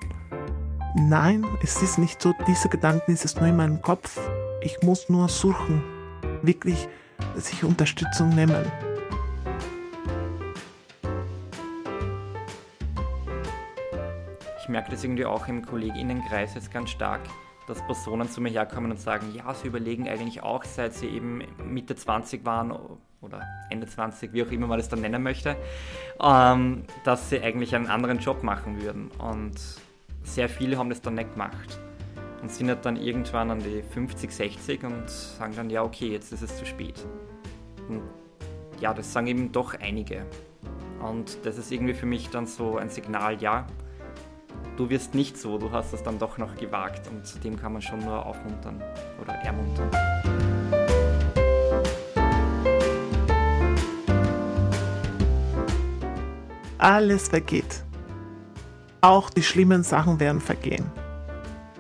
nein, 0.94 1.46
es 1.62 1.82
ist 1.82 1.98
nicht 1.98 2.22
so, 2.22 2.32
diese 2.46 2.70
Gedanken 2.70 3.12
ist 3.12 3.26
es 3.26 3.36
nur 3.36 3.46
in 3.46 3.58
meinem 3.58 3.82
Kopf. 3.82 4.18
Ich 4.62 4.80
muss 4.80 5.10
nur 5.10 5.28
suchen, 5.28 5.84
wirklich 6.40 6.88
sich 7.34 7.62
Unterstützung 7.62 8.30
nehmen. 8.30 8.64
Ich 14.62 14.68
merke 14.70 14.92
das 14.92 15.04
irgendwie 15.04 15.26
auch 15.26 15.46
im 15.46 15.66
Kolleginnenkreis 15.66 16.54
jetzt 16.54 16.72
ganz 16.72 16.88
stark, 16.88 17.20
dass 17.66 17.84
Personen 17.84 18.30
zu 18.30 18.40
mir 18.40 18.48
herkommen 18.48 18.92
und 18.92 18.98
sagen, 18.98 19.26
ja, 19.34 19.52
sie 19.52 19.68
überlegen 19.68 20.08
eigentlich 20.08 20.42
auch, 20.42 20.64
seit 20.64 20.94
sie 20.94 21.08
eben 21.08 21.42
Mitte 21.62 21.96
20 21.96 22.46
waren 22.46 22.72
oder 23.24 23.42
Ende 23.70 23.86
20, 23.86 24.32
wie 24.32 24.42
auch 24.42 24.50
immer 24.50 24.66
man 24.66 24.78
das 24.78 24.88
dann 24.88 25.00
nennen 25.00 25.22
möchte, 25.22 25.56
ähm, 26.20 26.84
dass 27.04 27.30
sie 27.30 27.40
eigentlich 27.40 27.74
einen 27.74 27.86
anderen 27.86 28.18
Job 28.18 28.42
machen 28.42 28.80
würden. 28.82 29.10
Und 29.18 29.54
sehr 30.22 30.48
viele 30.48 30.78
haben 30.78 30.90
das 30.90 31.00
dann 31.00 31.14
nicht 31.14 31.32
gemacht 31.32 31.78
und 32.42 32.52
sind 32.52 32.68
halt 32.68 32.84
dann 32.84 32.96
irgendwann 32.96 33.50
an 33.50 33.60
die 33.60 33.82
50, 33.82 34.30
60 34.30 34.84
und 34.84 35.08
sagen 35.08 35.54
dann, 35.56 35.70
ja, 35.70 35.82
okay, 35.82 36.08
jetzt 36.08 36.32
ist 36.32 36.42
es 36.42 36.58
zu 36.58 36.66
spät. 36.66 37.04
Und 37.88 38.02
ja, 38.80 38.92
das 38.92 39.12
sagen 39.12 39.26
eben 39.26 39.52
doch 39.52 39.74
einige. 39.80 40.26
Und 41.00 41.38
das 41.44 41.58
ist 41.58 41.72
irgendwie 41.72 41.94
für 41.94 42.06
mich 42.06 42.30
dann 42.30 42.46
so 42.46 42.76
ein 42.76 42.90
Signal, 42.90 43.40
ja, 43.40 43.66
du 44.76 44.90
wirst 44.90 45.14
nicht 45.14 45.38
so, 45.38 45.58
du 45.58 45.70
hast 45.70 45.92
es 45.92 46.02
dann 46.02 46.18
doch 46.18 46.38
noch 46.38 46.56
gewagt 46.56 47.08
und 47.08 47.44
dem 47.44 47.58
kann 47.58 47.72
man 47.72 47.82
schon 47.82 48.00
nur 48.04 48.24
aufmuntern 48.24 48.82
oder 49.22 49.34
ermuntern. 49.34 49.90
Alles 56.84 57.28
vergeht. 57.28 57.82
Auch 59.00 59.30
die 59.30 59.42
schlimmen 59.42 59.82
Sachen 59.82 60.20
werden 60.20 60.38
vergehen. 60.38 60.84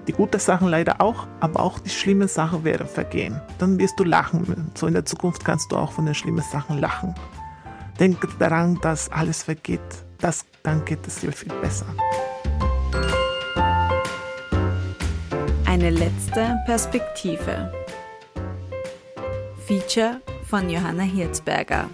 Die 0.08 0.12
guten 0.12 0.40
Sachen 0.40 0.68
leider 0.68 1.02
auch, 1.02 1.26
aber 1.40 1.60
auch 1.60 1.78
die 1.78 1.90
schlimmen 1.90 2.26
Sachen 2.26 2.64
werden 2.64 2.88
vergehen. 2.88 3.38
Dann 3.58 3.78
wirst 3.78 4.00
du 4.00 4.04
lachen. 4.04 4.70
So 4.74 4.86
in 4.86 4.94
der 4.94 5.04
Zukunft 5.04 5.44
kannst 5.44 5.70
du 5.70 5.76
auch 5.76 5.92
von 5.92 6.06
den 6.06 6.14
schlimmen 6.14 6.42
Sachen 6.50 6.78
lachen. 6.78 7.14
Denk 8.00 8.26
daran, 8.38 8.78
dass 8.80 9.12
alles 9.12 9.42
vergeht. 9.42 9.82
Das, 10.20 10.46
dann 10.62 10.82
geht 10.86 11.06
es 11.06 11.16
dir 11.16 11.32
viel 11.32 11.52
besser. 11.60 11.84
Eine 15.66 15.90
letzte 15.90 16.56
Perspektive. 16.64 17.70
Feature 19.66 20.22
von 20.48 20.70
Johanna 20.70 21.02
Hirzberger. 21.02 21.90